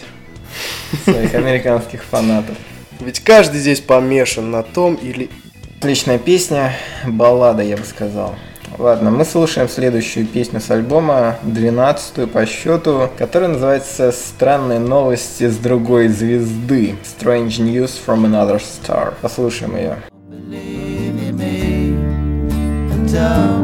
своих 1.04 1.34
американских 1.36 2.04
фанатов. 2.04 2.56
Ведь 3.00 3.20
каждый 3.20 3.60
здесь 3.60 3.82
помешан 3.82 4.52
на 4.52 4.64
том 4.64 4.96
или... 4.96 5.30
Отличная 5.80 6.18
песня, 6.18 6.74
баллада, 7.06 7.62
я 7.62 7.76
бы 7.76 7.84
сказал. 7.84 8.36
Ладно, 8.78 9.12
мы 9.12 9.26
слушаем 9.26 9.68
следующую 9.68 10.26
песню 10.26 10.62
с 10.62 10.72
альбома, 10.72 11.36
12 11.44 12.32
по 12.32 12.46
счету, 12.46 13.10
которая 13.18 13.50
называется 13.50 14.14
«Странные 14.14 14.80
новости 14.80 15.48
с 15.50 15.58
другой 15.58 16.08
звезды» 16.08 16.96
Strange 17.04 17.60
News 17.60 17.92
from 18.06 18.26
Another 18.26 18.62
Star. 18.62 19.14
Послушаем 19.22 19.76
ее. 19.76 19.98
believe 23.14 23.63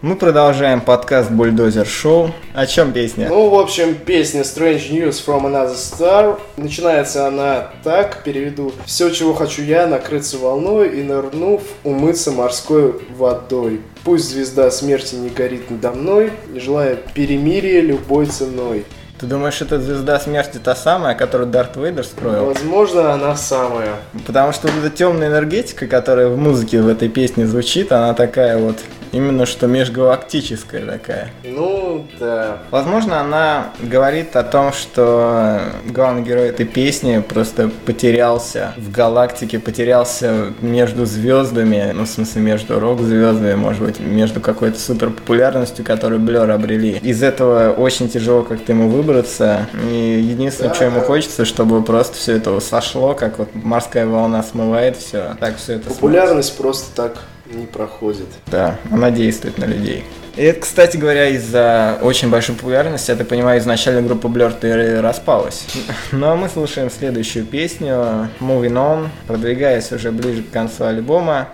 Мы 0.00 0.16
продолжаем 0.16 0.82
подкаст 0.82 1.30
Бульдозер 1.30 1.86
Шоу. 1.86 2.30
О 2.52 2.66
чем 2.66 2.92
песня? 2.92 3.28
Ну, 3.30 3.48
в 3.48 3.58
общем, 3.58 3.94
песня 3.94 4.42
Strange 4.42 4.90
News 4.90 5.24
from 5.24 5.46
Another 5.46 5.74
Star. 5.74 6.38
Начинается 6.58 7.26
она 7.26 7.70
так, 7.82 8.22
переведу. 8.22 8.72
Все, 8.84 9.08
чего 9.08 9.32
хочу 9.32 9.62
я, 9.62 9.86
накрыться 9.86 10.36
волной 10.36 11.00
и 11.00 11.02
нырнув, 11.02 11.62
умыться 11.84 12.32
морской 12.32 13.00
водой. 13.16 13.80
Пусть 14.04 14.28
звезда 14.28 14.70
смерти 14.70 15.14
не 15.14 15.30
горит 15.30 15.70
надо 15.70 15.92
мной, 15.92 16.32
желая 16.54 16.96
перемирия 16.96 17.80
любой 17.80 18.26
ценой. 18.26 18.84
Ты 19.18 19.26
думаешь, 19.26 19.60
это 19.60 19.80
звезда 19.80 20.18
смерти 20.18 20.58
та 20.58 20.74
самая, 20.74 21.14
которую 21.14 21.48
Дарт 21.48 21.76
Вейдер 21.76 22.04
строил? 22.04 22.46
Возможно, 22.46 23.12
она 23.12 23.36
самая. 23.36 23.94
Потому 24.26 24.52
что 24.52 24.66
вот 24.66 24.84
эта 24.84 24.90
темная 24.90 25.28
энергетика, 25.28 25.86
которая 25.86 26.28
в 26.28 26.36
музыке 26.36 26.80
в 26.80 26.88
этой 26.88 27.08
песне 27.08 27.46
звучит, 27.46 27.92
она 27.92 28.12
такая 28.14 28.58
вот 28.58 28.76
именно 29.14 29.46
что 29.46 29.66
межгалактическая 29.66 30.84
такая. 30.84 31.30
Ну, 31.44 32.06
да. 32.18 32.58
Возможно, 32.70 33.20
она 33.20 33.68
говорит 33.80 34.36
о 34.36 34.42
том, 34.42 34.72
что 34.72 35.60
главный 35.86 36.22
герой 36.22 36.48
этой 36.48 36.66
песни 36.66 37.22
просто 37.26 37.70
потерялся 37.86 38.74
в 38.76 38.90
галактике, 38.90 39.58
потерялся 39.58 40.52
между 40.60 41.06
звездами, 41.06 41.92
ну, 41.94 42.04
в 42.04 42.08
смысле, 42.08 42.42
между 42.42 42.80
рок-звездами, 42.80 43.54
может 43.54 43.82
быть, 43.82 44.00
между 44.00 44.40
какой-то 44.40 44.78
супер 44.78 45.10
популярностью, 45.10 45.84
которую 45.84 46.20
Блер 46.20 46.50
обрели. 46.50 46.98
Из 47.02 47.22
этого 47.22 47.70
очень 47.70 48.08
тяжело 48.08 48.42
как-то 48.42 48.72
ему 48.72 48.88
выбраться. 48.88 49.66
И 49.90 50.20
единственное, 50.20 50.74
что 50.74 50.84
ему 50.84 51.00
хочется, 51.00 51.44
чтобы 51.44 51.82
просто 51.82 52.16
все 52.16 52.36
это 52.36 52.58
сошло, 52.60 53.14
как 53.14 53.38
вот 53.38 53.48
морская 53.54 54.06
волна 54.06 54.42
смывает 54.42 54.96
все. 54.96 55.36
Так 55.38 55.56
все 55.56 55.74
это 55.74 55.90
Популярность 55.90 56.56
просто 56.56 56.94
так 56.94 57.18
не 57.46 57.66
проходит. 57.66 58.26
да, 58.46 58.78
она 58.90 59.10
действует 59.10 59.58
на 59.58 59.64
людей. 59.64 60.04
И 60.36 60.42
это, 60.42 60.60
кстати 60.60 60.96
говоря, 60.96 61.28
из-за 61.28 61.98
очень 62.02 62.28
большой 62.28 62.56
популярности, 62.56 63.12
я 63.12 63.16
так 63.16 63.28
понимаю, 63.28 63.60
изначально 63.60 64.02
группа 64.02 64.26
Blur 64.26 65.00
распалась. 65.00 65.64
Ну 66.12 66.26
а 66.26 66.36
мы 66.36 66.48
слушаем 66.48 66.90
следующую 66.90 67.44
песню 67.44 68.28
Moving 68.40 68.72
On, 68.72 69.08
продвигаясь 69.26 69.92
уже 69.92 70.10
ближе 70.10 70.42
к 70.42 70.50
концу 70.50 70.84
альбома. 70.84 71.48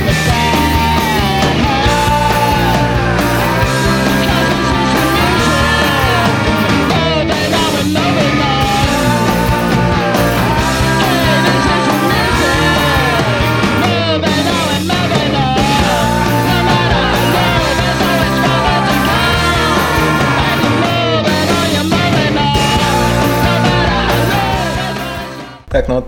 And 0.00 0.27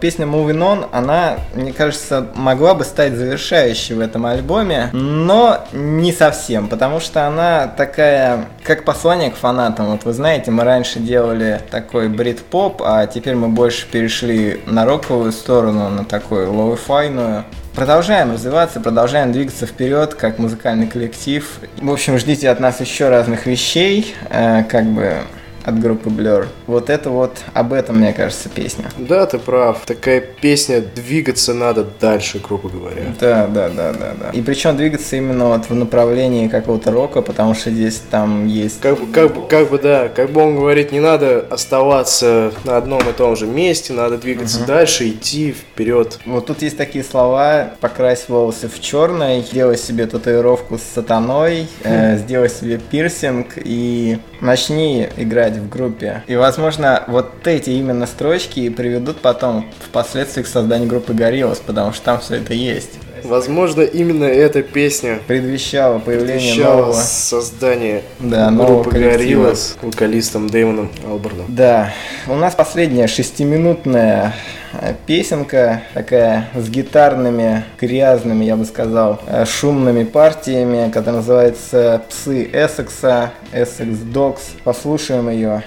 песня 0.00 0.26
Movin' 0.26 0.59
On, 0.58 0.88
она, 0.92 1.36
мне 1.54 1.72
кажется, 1.72 2.26
могла 2.34 2.74
бы 2.74 2.84
стать 2.84 3.14
завершающей 3.14 3.94
в 3.94 4.00
этом 4.00 4.26
альбоме, 4.26 4.90
но 4.92 5.64
не 5.72 6.12
совсем, 6.12 6.68
потому 6.68 7.00
что 7.00 7.26
она 7.26 7.66
такая, 7.68 8.46
как 8.64 8.84
послание 8.84 9.30
к 9.30 9.36
фанатам. 9.36 9.86
Вот 9.86 10.04
вы 10.04 10.12
знаете, 10.12 10.50
мы 10.50 10.64
раньше 10.64 10.98
делали 10.98 11.60
такой 11.70 12.08
брит-поп, 12.08 12.82
а 12.84 13.06
теперь 13.06 13.34
мы 13.34 13.48
больше 13.48 13.86
перешли 13.86 14.60
на 14.66 14.84
роковую 14.84 15.32
сторону, 15.32 15.88
на 15.88 16.04
такую 16.04 16.52
лоу-файную. 16.52 17.44
Продолжаем 17.74 18.32
развиваться, 18.32 18.80
продолжаем 18.80 19.32
двигаться 19.32 19.64
вперед, 19.64 20.14
как 20.14 20.38
музыкальный 20.38 20.88
коллектив. 20.88 21.60
В 21.80 21.92
общем, 21.92 22.18
ждите 22.18 22.50
от 22.50 22.58
нас 22.58 22.80
еще 22.80 23.08
разных 23.08 23.46
вещей, 23.46 24.14
э, 24.28 24.64
как 24.64 24.86
бы 24.86 25.18
от 25.64 25.79
группы 25.79 26.09
Blur. 26.11 26.46
Вот 26.66 26.90
это 26.90 27.11
вот 27.11 27.38
об 27.55 27.73
этом, 27.73 27.99
мне 27.99 28.12
кажется, 28.12 28.49
песня. 28.49 28.87
Да, 28.99 29.27
ты 29.27 29.38
прав. 29.38 29.83
Такая 29.87 30.20
песня, 30.20 30.81
двигаться 30.81 31.55
надо 31.55 31.87
дальше, 32.01 32.38
грубо 32.40 32.68
говоря. 32.68 33.03
Да, 33.20 33.46
да, 33.46 33.68
да, 33.68 33.92
да, 33.92 34.12
да. 34.18 34.31
И 34.33 34.40
причем 34.42 34.77
двигаться 34.77 35.16
именно 35.16 35.49
вот 35.49 35.68
в 35.68 35.75
направлении 35.75 36.49
какого-то 36.49 36.90
рока, 36.90 37.23
потому 37.23 37.55
что 37.55 37.70
здесь 37.70 38.01
там 38.11 38.46
есть... 38.46 38.81
Как, 38.81 38.99
бы- 38.99 39.12
как, 39.12 39.35
бы- 39.35 39.46
как 39.49 39.70
бы, 39.70 39.79
да, 39.79 40.09
как 40.09 40.31
бы 40.31 40.42
он 40.42 40.57
говорит, 40.57 40.92
не 40.92 41.01
надо 41.01 41.46
оставаться 41.51 42.53
на 42.64 42.77
одном 42.77 43.01
и 43.09 43.12
том 43.12 43.37
же 43.37 43.46
месте, 43.46 43.92
надо 43.92 44.18
двигаться 44.18 44.64
дальше, 44.66 45.09
идти 45.09 45.53
вперед. 45.53 46.18
Вот 46.27 46.46
тут 46.46 46.62
есть 46.62 46.77
такие 46.77 47.05
слова, 47.05 47.70
покрась 47.81 48.29
волосы 48.29 48.68
в 48.68 48.81
черный, 48.81 49.42
сделай 49.42 49.77
себе 49.77 50.07
татуировку 50.07 50.79
с 50.79 50.83
сатаной, 50.83 51.66
э, 51.85 52.16
сделай 52.18 52.49
себе 52.49 52.79
пирсинг 52.79 53.55
и 53.57 54.18
начни 54.40 55.09
играть 55.16 55.49
в 55.58 55.68
группе. 55.68 56.22
И, 56.26 56.36
возможно, 56.36 57.04
вот 57.06 57.46
эти 57.46 57.70
именно 57.70 58.06
строчки 58.06 58.60
и 58.60 58.70
приведут 58.70 59.20
потом 59.20 59.70
впоследствии 59.80 60.42
к 60.42 60.46
созданию 60.46 60.88
группы 60.88 61.12
Гориллас, 61.14 61.58
потому 61.58 61.92
что 61.92 62.04
там 62.04 62.20
все 62.20 62.36
это 62.36 62.54
есть. 62.54 62.98
Возможно, 63.24 63.83
именно 63.83 64.24
эта 64.24 64.62
песня 64.62 65.18
Предвещало 65.26 65.98
появление 65.98 66.52
предвещала 66.52 66.80
нового... 66.80 66.92
создание 66.92 68.02
Да, 68.18 68.50
группы. 68.50 68.90
Gorillaz 68.90 69.76
с 69.80 69.83
вокалистом 69.83 70.48
Дэймоном 70.48 70.90
Алберном. 71.06 71.46
Да, 71.48 71.92
у 72.26 72.35
нас 72.35 72.54
последняя 72.54 73.06
шестиминутная 73.06 74.35
э, 74.72 74.94
песенка, 75.06 75.83
такая 75.94 76.48
с 76.54 76.68
гитарными, 76.68 77.64
грязными, 77.80 78.44
я 78.44 78.56
бы 78.56 78.64
сказал, 78.64 79.20
э, 79.26 79.44
шумными 79.44 80.04
партиями, 80.04 80.90
которая 80.90 81.20
называется 81.20 82.02
«Псы 82.09 82.44
Эссекса», 82.52 83.33
«Essex 83.52 84.04
Dogs». 84.12 84.40
Послушаем 84.64 85.28
ее. 85.30 85.62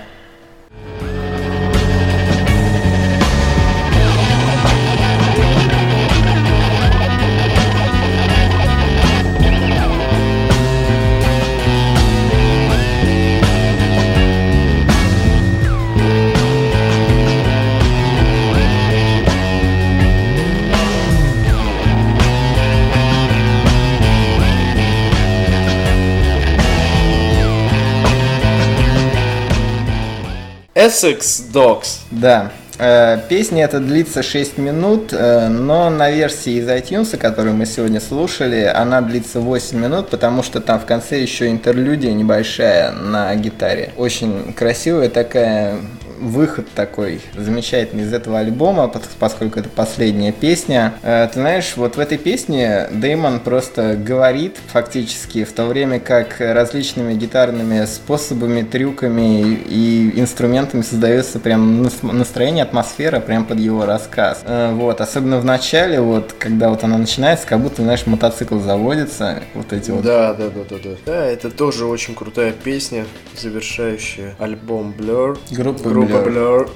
Essex 30.83 31.49
Dogs. 31.53 31.99
Да, 32.11 32.51
э, 32.77 33.17
песня 33.29 33.63
эта 33.63 33.79
длится 33.79 34.21
6 34.21 34.57
минут, 34.57 35.13
э, 35.13 35.47
но 35.47 35.89
на 35.89 36.11
версии 36.11 36.59
из 36.59 36.67
iTunes, 36.67 37.15
которую 37.15 37.55
мы 37.55 37.65
сегодня 37.65 38.01
слушали, 38.01 38.63
она 38.63 38.99
длится 38.99 39.39
8 39.39 39.79
минут, 39.79 40.09
потому 40.09 40.43
что 40.43 40.59
там 40.59 40.81
в 40.81 40.85
конце 40.85 41.21
еще 41.21 41.49
интерлюдия 41.49 42.11
небольшая 42.11 42.91
на 42.91 43.33
гитаре. 43.35 43.93
Очень 43.95 44.51
красивая 44.51 45.07
такая 45.07 45.77
выход 46.23 46.67
такой 46.75 47.21
замечательный 47.35 48.03
из 48.03 48.13
этого 48.13 48.39
альбома, 48.39 48.85
пос- 48.93 49.03
поскольку 49.19 49.59
это 49.59 49.69
последняя 49.69 50.31
песня. 50.31 50.93
Э, 51.03 51.27
Ты 51.27 51.39
знаешь, 51.39 51.73
вот 51.75 51.97
в 51.97 51.99
этой 51.99 52.17
песне 52.17 52.87
Дэймон 52.91 53.39
просто 53.41 53.95
говорит 53.95 54.57
фактически, 54.67 55.43
в 55.43 55.51
то 55.53 55.65
время 55.65 55.99
как 55.99 56.35
различными 56.39 57.13
гитарными 57.13 57.85
способами, 57.85 58.61
трюками 58.61 59.41
и 59.69 60.13
инструментами 60.19 60.81
создается 60.81 61.39
прям 61.39 61.83
нас- 61.83 62.01
настроение, 62.03 62.63
атмосфера 62.63 63.19
прям 63.19 63.45
под 63.45 63.59
его 63.59 63.85
рассказ. 63.85 64.41
Э, 64.45 64.71
Вот, 64.73 65.01
особенно 65.01 65.39
в 65.39 65.45
начале, 65.45 65.99
вот, 66.01 66.33
когда 66.39 66.69
вот 66.69 66.83
она 66.83 66.97
начинается, 66.97 67.45
как 67.47 67.59
будто, 67.59 67.83
знаешь, 67.83 68.05
мотоцикл 68.05 68.59
заводится, 68.59 69.41
вот 69.53 69.71
эти 69.73 69.91
вот 69.91 70.03
Да, 70.03 70.33
да, 70.33 70.49
да, 70.49 70.61
да, 70.69 70.75
да. 70.83 70.89
Да, 71.05 71.25
это 71.25 71.49
тоже 71.51 71.85
очень 71.85 72.15
крутая 72.15 72.51
песня, 72.51 73.05
завершающая 73.37 74.35
альбом 74.39 74.93
Blur. 74.97 75.37
Группа 75.51 75.89
Группа 76.13 76.29
Blur. 76.29 76.69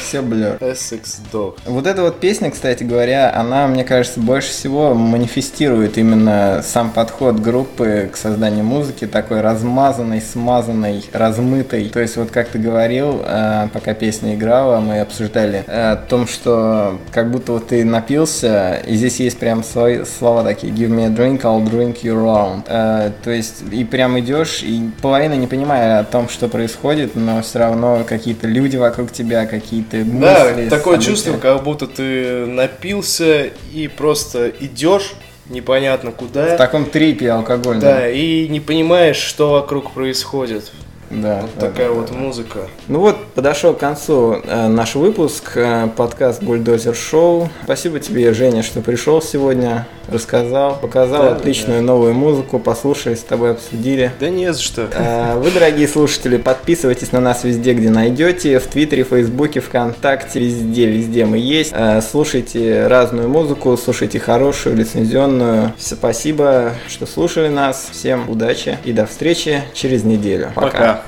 все 0.00 0.22
блер. 0.22 0.56
Essex 0.60 1.20
Dog. 1.32 1.58
Вот 1.66 1.86
эта 1.86 2.02
вот 2.02 2.20
песня, 2.20 2.50
кстати 2.50 2.82
говоря, 2.82 3.32
она, 3.34 3.66
мне 3.68 3.84
кажется, 3.84 4.20
больше 4.20 4.50
всего 4.50 4.94
манифестирует 4.94 5.98
именно 5.98 6.62
сам 6.64 6.90
подход 6.90 7.38
группы 7.38 8.10
к 8.12 8.16
созданию 8.16 8.64
музыки, 8.64 9.06
такой 9.06 9.40
размазанной, 9.40 10.20
смазанной, 10.20 11.04
размытой. 11.12 11.88
То 11.90 12.00
есть 12.00 12.16
вот 12.16 12.30
как 12.30 12.48
ты 12.48 12.58
говорил, 12.58 13.22
э, 13.24 13.68
пока 13.72 13.94
песня 13.94 14.34
играла, 14.34 14.80
мы 14.80 15.00
обсуждали 15.00 15.64
э, 15.66 15.92
о 15.92 15.96
том, 15.96 16.26
что 16.26 16.98
как 17.12 17.30
будто 17.30 17.52
вот 17.52 17.68
ты 17.68 17.84
напился, 17.84 18.82
и 18.86 18.96
здесь 18.96 19.20
есть 19.20 19.38
прям 19.38 19.62
свои 19.62 20.04
слова 20.04 20.42
такие 20.42 20.72
«Give 20.72 20.88
me 20.88 21.06
a 21.06 21.08
drink, 21.08 21.42
I'll 21.42 21.64
drink 21.64 22.02
you 22.02 22.14
round». 22.14 22.64
Э, 22.66 23.12
То 23.22 23.30
есть 23.30 23.62
и 23.70 23.84
прям 23.84 24.18
идешь, 24.18 24.62
и 24.62 24.90
половина 25.00 25.34
не 25.34 25.46
понимая 25.46 26.00
о 26.00 26.04
том, 26.04 26.28
что 26.28 26.48
происходит, 26.48 27.14
но 27.14 27.42
все 27.42 27.60
равно 27.60 28.02
как 28.08 28.19
какие-то 28.20 28.46
люди 28.46 28.76
вокруг 28.76 29.10
тебя, 29.12 29.46
какие-то 29.46 30.04
Да, 30.04 30.50
мысли. 30.54 30.68
такое 30.68 30.94
события. 30.96 31.10
чувство, 31.10 31.38
как 31.38 31.62
будто 31.62 31.86
ты 31.86 32.44
напился 32.46 33.46
и 33.72 33.88
просто 33.88 34.52
идешь 34.60 35.14
непонятно 35.48 36.12
куда. 36.12 36.54
В 36.54 36.58
таком 36.58 36.84
трипе 36.84 37.30
алкогольном. 37.32 37.80
Да, 37.80 38.08
и 38.08 38.46
не 38.48 38.60
понимаешь, 38.60 39.16
что 39.16 39.52
вокруг 39.52 39.92
происходит. 39.92 40.70
да. 41.10 41.40
Вот 41.40 41.50
да, 41.56 41.68
такая 41.68 41.88
да, 41.88 41.94
вот 41.94 42.10
да. 42.10 42.14
музыка. 42.18 42.58
Ну 42.88 43.00
вот, 43.00 43.16
подошел 43.34 43.72
к 43.74 43.78
концу 43.78 44.34
э, 44.44 44.68
наш 44.68 44.94
выпуск, 44.94 45.52
э, 45.56 45.88
подкаст 45.96 46.42
Бульдозер 46.42 46.94
Шоу. 46.94 47.48
Спасибо 47.64 47.98
тебе, 48.00 48.32
Женя, 48.34 48.62
что 48.62 48.80
пришел 48.82 49.20
сегодня, 49.22 49.88
рассказал, 50.10 50.76
показал 50.76 51.22
Да, 51.22 51.36
отличную 51.36 51.82
новую 51.82 52.14
музыку, 52.14 52.58
послушали, 52.58 53.14
с 53.14 53.22
тобой 53.22 53.52
обсудили. 53.52 54.10
Да 54.20 54.28
не 54.28 54.52
за 54.52 54.60
что. 54.60 54.88
Э, 54.92 55.36
Вы, 55.36 55.50
дорогие 55.50 55.88
слушатели, 55.88 56.36
подписывайтесь 56.36 57.12
на 57.12 57.20
нас 57.20 57.44
везде, 57.44 57.74
где 57.74 57.90
найдете. 57.90 58.58
В 58.58 58.66
Твиттере, 58.66 59.04
Фейсбуке, 59.04 59.60
ВКонтакте, 59.60 60.40
везде, 60.40 60.86
везде 60.86 61.24
мы 61.24 61.38
есть. 61.38 61.72
Э, 61.74 62.00
Слушайте 62.00 62.86
разную 62.86 63.28
музыку, 63.28 63.76
слушайте 63.76 64.18
хорошую, 64.18 64.76
лицензионную. 64.76 65.72
Все, 65.78 65.94
Спасибо, 65.94 66.72
что 66.88 67.06
слушали 67.06 67.48
нас. 67.48 67.88
Всем 67.92 68.28
удачи 68.28 68.78
и 68.84 68.92
до 68.92 69.06
встречи 69.06 69.62
через 69.74 70.04
неделю. 70.04 70.50
Пока. 70.54 70.90
Еще 70.90 71.02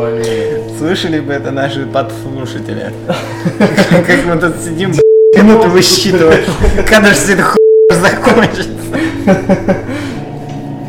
Половиной. 0.00 0.62
Слышали 0.78 1.20
бы 1.20 1.34
это 1.34 1.50
наши 1.50 1.84
подслушатели. 1.84 2.90
Как 3.58 4.24
мы 4.24 4.40
тут 4.40 4.56
сидим, 4.64 4.94
минуты 5.36 5.68
высчитываем. 5.68 6.42
Когда 6.88 7.10
же 7.10 7.14
все 7.16 7.34
это 7.34 7.54
закончится? 8.00 9.76